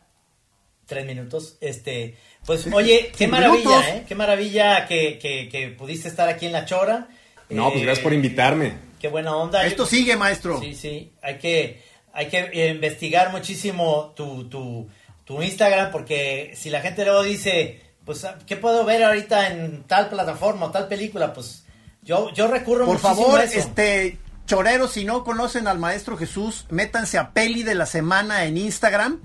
[0.86, 3.90] tres minutos, este, pues oye, qué maravilla.
[3.90, 4.04] ¿eh?
[4.08, 7.08] Qué maravilla que, que, que pudiste estar aquí en La Chora.
[7.50, 8.74] No, pues Eh, gracias por invitarme.
[9.00, 9.66] Qué buena onda.
[9.66, 10.60] Esto Yo- sigue, maestro.
[10.62, 11.84] Sí, sí, hay que,
[12.14, 14.88] hay que eh, investigar muchísimo tu, tu,
[15.26, 20.10] tu Instagram porque si la gente luego dice, pues, ¿qué puedo ver ahorita en tal
[20.10, 21.34] plataforma o tal película?
[21.34, 21.66] Pues
[22.02, 23.60] yo, yo recurro Por muchísimo favor, a eso.
[23.60, 28.58] este choreros, si no conocen al maestro Jesús, métanse a Peli de la Semana en
[28.58, 29.22] Instagram.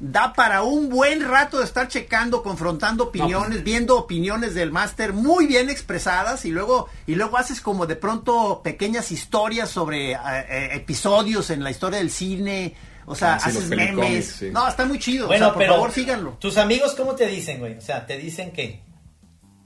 [0.00, 5.46] Da para un buen rato de estar checando, confrontando opiniones, viendo opiniones del máster muy
[5.46, 10.68] bien expresadas y luego y luego haces como de pronto pequeñas historias sobre eh, eh,
[10.74, 12.76] episodios en la historia del cine,
[13.06, 14.26] o sea, sí, haces memes.
[14.26, 14.50] sí.
[14.52, 15.26] No, está muy chido.
[15.26, 16.30] bueno, o sea, por pero favor, síganlo.
[16.38, 17.76] tus amigos, ¿cómo te dicen, güey?
[17.76, 18.86] O sea, te dicen que...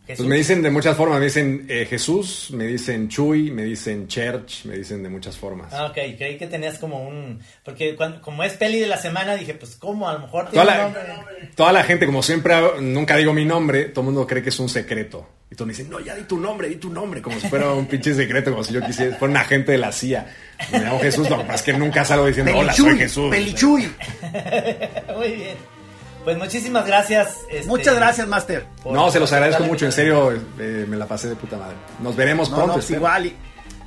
[0.06, 0.24] Jesús.
[0.24, 4.08] Pues me dicen de muchas formas, me dicen eh, Jesús, me dicen Chuy, me dicen
[4.08, 5.72] Church, me dicen de muchas formas.
[5.72, 7.38] Ah, ok, creí que tenías como un...
[7.64, 10.08] Porque cuando, como es peli de la semana, dije, pues, ¿cómo?
[10.08, 11.50] A lo mejor Toda tiene la, nombre.
[11.54, 14.58] toda la gente, como siempre, nunca digo mi nombre, todo el mundo cree que es
[14.58, 15.28] un secreto.
[15.52, 17.70] Y todos me dicen, no, ya di tu nombre, di tu nombre, como si fuera
[17.72, 20.26] un pinche secreto, como si yo quisiera, fuera un agente de la CIA.
[20.72, 23.30] Me llamo Jesús, lo que pasa es que nunca salgo diciendo, hola, soy Pelichuy, Jesús.
[23.30, 23.82] Pelichuy.
[25.16, 25.81] Muy bien.
[26.24, 27.38] Pues muchísimas gracias.
[27.50, 28.66] este, Muchas gracias, máster.
[28.82, 31.76] por- No, se los agradezco mucho, en serio, eh, me la pasé de puta madre.
[32.00, 32.68] Nos veremos No, pronto.
[32.68, 33.26] no, pues igual.
[33.26, 33.36] Y,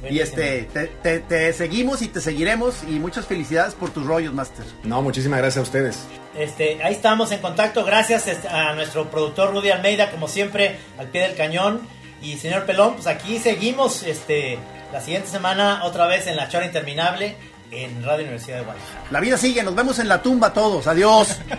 [0.10, 2.84] y este, te, te- te seguimos y te seguiremos.
[2.84, 4.66] Y muchas felicidades por tus rollos, Master.
[4.84, 6.00] No, muchísimas gracias a ustedes.
[6.38, 7.86] Este, ahí estamos en contacto.
[7.86, 11.82] Gracias este, a nuestro productor Rudy Almeida, como siempre, al pie del cañón.
[12.22, 14.58] Y señor Pelón, pues aquí seguimos este,
[14.92, 17.36] la siguiente semana otra vez en La Chora Interminable
[17.72, 19.04] en Radio Universidad de Guadalajara.
[19.12, 20.88] La vida sigue, nos vemos en la tumba todos.
[20.88, 21.40] Adiós.